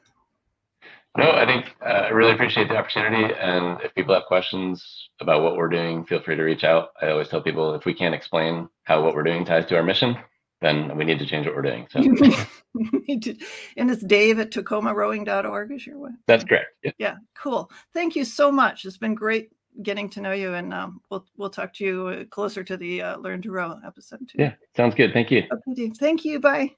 No, 1.17 1.31
I 1.31 1.45
think 1.45 1.65
uh, 1.85 1.89
I 1.89 2.09
really 2.09 2.31
appreciate 2.31 2.69
the 2.69 2.77
opportunity. 2.77 3.33
And 3.33 3.81
if 3.81 3.93
people 3.95 4.13
have 4.15 4.25
questions 4.25 5.09
about 5.19 5.43
what 5.43 5.57
we're 5.57 5.67
doing, 5.67 6.05
feel 6.05 6.21
free 6.21 6.37
to 6.37 6.43
reach 6.43 6.63
out. 6.63 6.89
I 7.01 7.09
always 7.09 7.27
tell 7.27 7.41
people 7.41 7.75
if 7.75 7.85
we 7.85 7.93
can't 7.93 8.15
explain 8.15 8.69
how 8.83 9.03
what 9.03 9.13
we're 9.13 9.23
doing 9.23 9.43
ties 9.43 9.65
to 9.67 9.75
our 9.75 9.83
mission, 9.83 10.15
then 10.61 10.95
we 10.97 11.03
need 11.03 11.19
to 11.19 11.25
change 11.25 11.45
what 11.45 11.55
we're 11.55 11.63
doing. 11.63 11.87
So, 11.89 11.99
and 13.77 13.91
it's 13.91 14.03
Dave 14.05 14.39
at 14.39 14.51
tacomarowing.org 14.51 15.71
is 15.73 15.85
your 15.85 15.97
way. 15.97 16.11
That's 16.27 16.45
correct. 16.45 16.67
Yeah. 16.83 16.91
yeah, 16.97 17.15
cool. 17.35 17.69
Thank 17.93 18.15
you 18.15 18.23
so 18.23 18.49
much. 18.51 18.85
It's 18.85 18.97
been 18.97 19.15
great 19.15 19.49
getting 19.83 20.09
to 20.11 20.21
know 20.21 20.31
you, 20.31 20.53
and 20.53 20.73
um, 20.73 21.01
we'll 21.09 21.25
we'll 21.35 21.49
talk 21.49 21.73
to 21.75 21.83
you 21.83 22.27
closer 22.29 22.63
to 22.63 22.77
the 22.77 23.01
uh, 23.01 23.17
Learn 23.17 23.41
to 23.41 23.51
Row 23.51 23.79
episode 23.85 24.27
too. 24.29 24.37
Yeah, 24.39 24.53
sounds 24.77 24.95
good. 24.95 25.11
Thank 25.13 25.31
you. 25.31 25.43
Okay, 25.51 25.73
Dave. 25.73 25.97
Thank 25.97 26.23
you. 26.23 26.39
Bye. 26.39 26.75